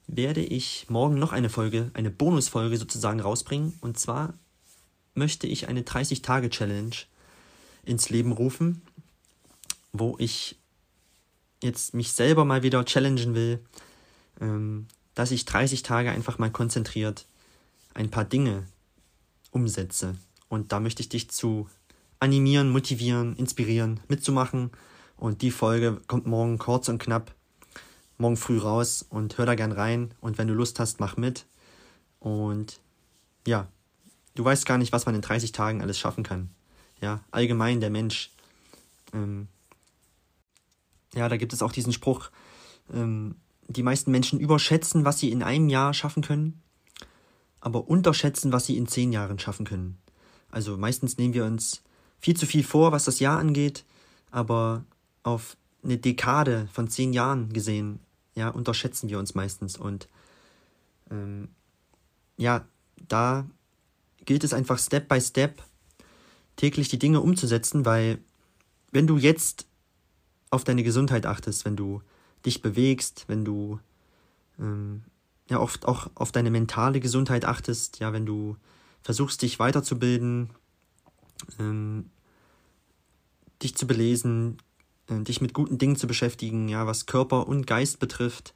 werde 0.06 0.42
ich 0.42 0.86
morgen 0.88 1.18
noch 1.18 1.32
eine 1.32 1.48
Folge, 1.48 1.90
eine 1.94 2.10
Bonusfolge 2.10 2.76
sozusagen 2.76 3.20
rausbringen. 3.20 3.74
Und 3.80 3.98
zwar 3.98 4.34
möchte 5.14 5.46
ich 5.46 5.68
eine 5.68 5.82
30-Tage-Challenge 5.82 6.96
ins 7.84 8.10
Leben 8.10 8.32
rufen, 8.32 8.82
wo 9.98 10.16
ich 10.18 10.56
jetzt 11.62 11.94
mich 11.94 12.12
selber 12.12 12.44
mal 12.44 12.62
wieder 12.62 12.84
challengen 12.84 13.34
will, 13.34 13.60
ähm, 14.40 14.86
dass 15.14 15.30
ich 15.30 15.44
30 15.44 15.82
Tage 15.82 16.10
einfach 16.10 16.38
mal 16.38 16.50
konzentriert 16.50 17.26
ein 17.94 18.10
paar 18.10 18.24
Dinge 18.24 18.64
umsetze. 19.50 20.16
Und 20.48 20.72
da 20.72 20.80
möchte 20.80 21.00
ich 21.00 21.08
dich 21.08 21.30
zu 21.30 21.68
animieren, 22.20 22.70
motivieren, 22.70 23.34
inspirieren, 23.36 24.00
mitzumachen. 24.08 24.70
Und 25.16 25.42
die 25.42 25.50
Folge 25.50 26.00
kommt 26.06 26.26
morgen 26.26 26.58
kurz 26.58 26.88
und 26.88 26.98
knapp 26.98 27.34
morgen 28.18 28.36
früh 28.36 28.58
raus 28.58 29.04
und 29.08 29.38
hör 29.38 29.46
da 29.46 29.54
gern 29.54 29.72
rein. 29.72 30.12
Und 30.20 30.38
wenn 30.38 30.48
du 30.48 30.54
Lust 30.54 30.78
hast, 30.78 31.00
mach 31.00 31.16
mit. 31.16 31.46
Und 32.20 32.80
ja, 33.46 33.68
du 34.34 34.44
weißt 34.44 34.66
gar 34.66 34.78
nicht, 34.78 34.92
was 34.92 35.06
man 35.06 35.14
in 35.14 35.22
30 35.22 35.52
Tagen 35.52 35.80
alles 35.80 35.98
schaffen 35.98 36.24
kann. 36.24 36.50
Ja, 37.00 37.20
allgemein 37.30 37.80
der 37.80 37.90
Mensch. 37.90 38.30
Ähm, 39.12 39.48
ja, 41.16 41.28
da 41.28 41.36
gibt 41.36 41.52
es 41.52 41.62
auch 41.62 41.72
diesen 41.72 41.92
Spruch, 41.92 42.30
ähm, 42.92 43.36
die 43.68 43.82
meisten 43.82 44.10
Menschen 44.10 44.38
überschätzen, 44.38 45.04
was 45.04 45.18
sie 45.18 45.32
in 45.32 45.42
einem 45.42 45.68
Jahr 45.68 45.92
schaffen 45.94 46.22
können, 46.22 46.62
aber 47.60 47.88
unterschätzen, 47.88 48.52
was 48.52 48.66
sie 48.66 48.76
in 48.76 48.86
zehn 48.86 49.12
Jahren 49.12 49.38
schaffen 49.38 49.66
können. 49.66 49.98
Also 50.50 50.76
meistens 50.76 51.18
nehmen 51.18 51.34
wir 51.34 51.44
uns 51.44 51.82
viel 52.20 52.36
zu 52.36 52.46
viel 52.46 52.62
vor, 52.62 52.92
was 52.92 53.04
das 53.04 53.18
Jahr 53.18 53.38
angeht, 53.38 53.84
aber 54.30 54.84
auf 55.22 55.56
eine 55.82 55.98
Dekade 55.98 56.68
von 56.72 56.88
zehn 56.88 57.12
Jahren 57.12 57.52
gesehen 57.52 58.00
ja, 58.34 58.50
unterschätzen 58.50 59.08
wir 59.08 59.18
uns 59.18 59.34
meistens. 59.34 59.76
Und 59.76 60.08
ähm, 61.10 61.48
ja, 62.36 62.66
da 63.08 63.46
gilt 64.24 64.44
es 64.44 64.52
einfach 64.52 64.78
Step 64.78 65.08
by 65.08 65.20
Step 65.20 65.62
täglich 66.56 66.88
die 66.88 66.98
Dinge 66.98 67.20
umzusetzen, 67.20 67.84
weil 67.84 68.18
wenn 68.92 69.06
du 69.06 69.16
jetzt 69.16 69.66
auf 70.50 70.64
deine 70.64 70.82
Gesundheit 70.82 71.26
achtest, 71.26 71.64
wenn 71.64 71.76
du 71.76 72.02
dich 72.44 72.62
bewegst, 72.62 73.24
wenn 73.28 73.44
du 73.44 73.80
ähm, 74.58 75.02
ja 75.48 75.60
oft 75.60 75.86
auch 75.86 76.08
auf 76.14 76.32
deine 76.32 76.50
mentale 76.50 77.00
Gesundheit 77.00 77.44
achtest, 77.44 77.98
ja, 77.98 78.12
wenn 78.12 78.26
du 78.26 78.56
versuchst, 79.02 79.42
dich 79.42 79.58
weiterzubilden, 79.58 80.50
ähm, 81.58 82.10
dich 83.62 83.76
zu 83.76 83.86
belesen, 83.86 84.58
äh, 85.08 85.20
dich 85.20 85.40
mit 85.40 85.54
guten 85.54 85.78
Dingen 85.78 85.96
zu 85.96 86.06
beschäftigen, 86.06 86.68
ja, 86.68 86.86
was 86.86 87.06
Körper 87.06 87.46
und 87.46 87.66
Geist 87.66 87.98
betrifft. 87.98 88.54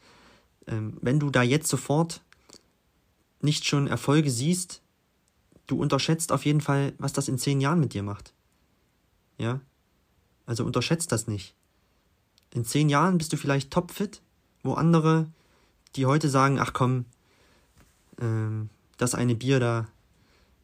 Ähm, 0.67 0.97
wenn 1.01 1.21
du 1.21 1.31
da 1.31 1.43
jetzt 1.43 1.69
sofort 1.69 2.23
nicht 3.41 3.65
schon 3.65 3.87
Erfolge 3.87 4.31
siehst, 4.31 4.83
du 5.67 5.81
unterschätzt 5.81 6.33
auf 6.33 6.45
jeden 6.45 6.61
Fall, 6.61 6.93
was 6.99 7.13
das 7.13 7.29
in 7.29 7.39
zehn 7.39 7.61
Jahren 7.61 7.81
mit 7.81 7.95
dir 7.95 8.03
macht. 8.03 8.35
Ja? 9.39 9.61
Also 10.47 10.65
unterschätzt 10.65 11.13
das 11.13 11.27
nicht. 11.27 11.55
In 12.53 12.65
zehn 12.65 12.89
Jahren 12.89 13.19
bist 13.19 13.33
du 13.33 13.37
vielleicht 13.37 13.71
topfit, 13.71 14.21
wo 14.63 14.75
andere, 14.75 15.27
die 15.97 16.07
heute 16.07 16.29
sagen, 16.29 16.59
ach 16.59 16.73
komm, 16.73 17.05
ähm, 18.21 18.71
das 18.97 19.15
eine 19.15 19.35
Bier 19.35 19.61
da, 19.61 19.87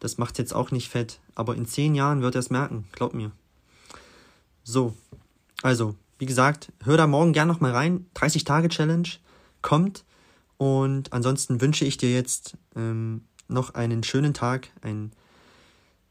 das 0.01 0.19
macht 0.19 0.39
jetzt 0.39 0.55
auch 0.55 0.71
nicht 0.71 0.91
fett, 0.91 1.21
aber 1.35 1.55
in 1.55 1.67
zehn 1.67 1.95
Jahren 1.95 2.23
wird 2.23 2.35
er 2.35 2.41
es 2.41 2.51
merken, 2.51 2.87
glaub 2.93 3.15
mir. 3.15 3.31
So, 4.63 4.95
also, 5.63 5.95
wie 6.19 6.27
gesagt, 6.27 6.73
hör 6.85 6.97
da 6.97 7.07
morgen 7.07 7.33
gern 7.33 7.49
nochmal 7.49 7.73
rein. 7.73 8.07
30-Tage-Challenge 8.15 9.09
kommt. 9.63 10.05
Und 10.59 11.13
ansonsten 11.13 11.61
wünsche 11.61 11.85
ich 11.85 11.99
dir 11.99 12.13
jetzt 12.13 12.57
ähm, 12.75 13.25
noch 13.49 13.75
einen 13.75 14.03
schönen 14.03 14.35
Tag. 14.35 14.69
Ein, 14.83 15.13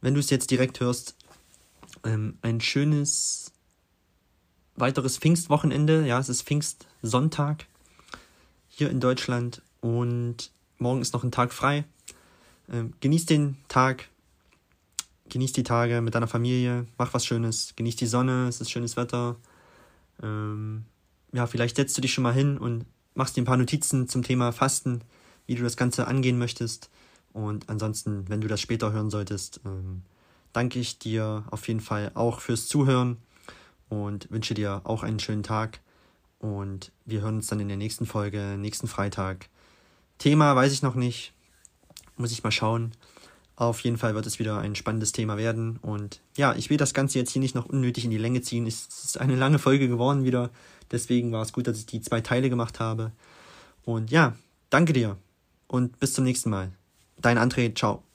wenn 0.01 0.13
du 0.13 0.19
es 0.19 0.29
jetzt 0.29 0.51
direkt 0.51 0.79
hörst, 0.79 1.15
ähm, 2.03 2.37
ein 2.41 2.61
schönes 2.61 3.44
weiteres 4.75 5.17
Pfingstwochenende. 5.17 6.05
Ja, 6.05 6.19
es 6.19 6.29
ist 6.29 6.43
Pfingstsonntag 6.43 7.65
hier 8.67 8.89
in 8.89 8.99
Deutschland. 8.99 9.61
Und 9.81 10.51
morgen 10.77 11.01
ist 11.01 11.13
noch 11.13 11.23
ein 11.23 11.31
Tag 11.31 11.53
frei. 11.53 11.85
Ähm, 12.71 12.93
genieß 12.99 13.25
den 13.25 13.57
Tag 13.67 14.09
genieß 15.29 15.53
die 15.53 15.63
Tage 15.63 16.01
mit 16.01 16.15
deiner 16.15 16.27
Familie, 16.27 16.85
mach 16.97 17.13
was 17.13 17.25
Schönes, 17.25 17.73
genieß 17.75 17.95
die 17.95 18.05
Sonne, 18.05 18.47
es 18.47 18.61
ist 18.61 18.71
schönes 18.71 18.95
Wetter. 18.95 19.35
Ähm, 20.21 20.85
ja, 21.33 21.47
vielleicht 21.47 21.75
setzt 21.75 21.97
du 21.97 22.01
dich 22.01 22.13
schon 22.13 22.23
mal 22.23 22.33
hin 22.33 22.57
und 22.57 22.85
machst 23.15 23.35
dir 23.35 23.41
ein 23.41 23.45
paar 23.45 23.57
Notizen 23.57 24.07
zum 24.07 24.23
Thema 24.23 24.51
Fasten, 24.51 25.01
wie 25.47 25.55
du 25.55 25.63
das 25.63 25.77
Ganze 25.77 26.07
angehen 26.07 26.37
möchtest. 26.37 26.89
Und 27.33 27.69
ansonsten, 27.69 28.29
wenn 28.29 28.41
du 28.41 28.47
das 28.47 28.61
später 28.61 28.91
hören 28.93 29.09
solltest, 29.09 29.59
ähm, 29.65 30.03
danke 30.53 30.79
ich 30.79 30.99
dir 30.99 31.43
auf 31.51 31.67
jeden 31.67 31.81
Fall 31.81 32.11
auch 32.13 32.39
fürs 32.39 32.67
Zuhören 32.67 33.17
und 33.89 34.29
wünsche 34.31 34.53
dir 34.53 34.81
auch 34.83 35.03
einen 35.03 35.19
schönen 35.19 35.43
Tag. 35.43 35.81
Und 36.39 36.91
wir 37.05 37.21
hören 37.21 37.35
uns 37.35 37.47
dann 37.47 37.59
in 37.59 37.67
der 37.67 37.77
nächsten 37.77 38.05
Folge, 38.05 38.55
nächsten 38.57 38.87
Freitag. 38.87 39.49
Thema 40.17 40.55
weiß 40.55 40.71
ich 40.73 40.81
noch 40.81 40.95
nicht, 40.95 41.33
muss 42.17 42.31
ich 42.31 42.43
mal 42.43 42.51
schauen. 42.51 42.91
Auf 43.55 43.79
jeden 43.81 43.97
Fall 43.97 44.15
wird 44.15 44.25
es 44.25 44.37
wieder 44.37 44.59
ein 44.59 44.75
spannendes 44.75 45.13
Thema 45.13 45.37
werden. 45.37 45.77
Und 45.77 46.21
ja, 46.35 46.53
ich 46.55 46.69
will 46.69 46.77
das 46.77 46.93
Ganze 46.93 47.19
jetzt 47.19 47.31
hier 47.31 47.41
nicht 47.41 47.55
noch 47.55 47.65
unnötig 47.65 48.03
in 48.03 48.11
die 48.11 48.17
Länge 48.17 48.41
ziehen. 48.41 48.67
Es 48.67 48.87
ist 49.03 49.19
eine 49.19 49.35
lange 49.35 49.59
Folge 49.59 49.87
geworden 49.87 50.25
wieder. 50.25 50.49
Deswegen 50.91 51.31
war 51.31 51.41
es 51.41 51.53
gut, 51.53 51.67
dass 51.67 51.79
ich 51.79 51.85
die 51.85 52.01
zwei 52.01 52.21
Teile 52.21 52.49
gemacht 52.49 52.79
habe. 52.79 53.11
Und 53.83 54.11
ja, 54.11 54.35
danke 54.69 54.93
dir 54.93 55.17
und 55.67 55.99
bis 55.99 56.13
zum 56.13 56.25
nächsten 56.25 56.49
Mal. 56.49 56.71
Dein 57.21 57.37
André, 57.37 57.73
ciao. 57.75 58.14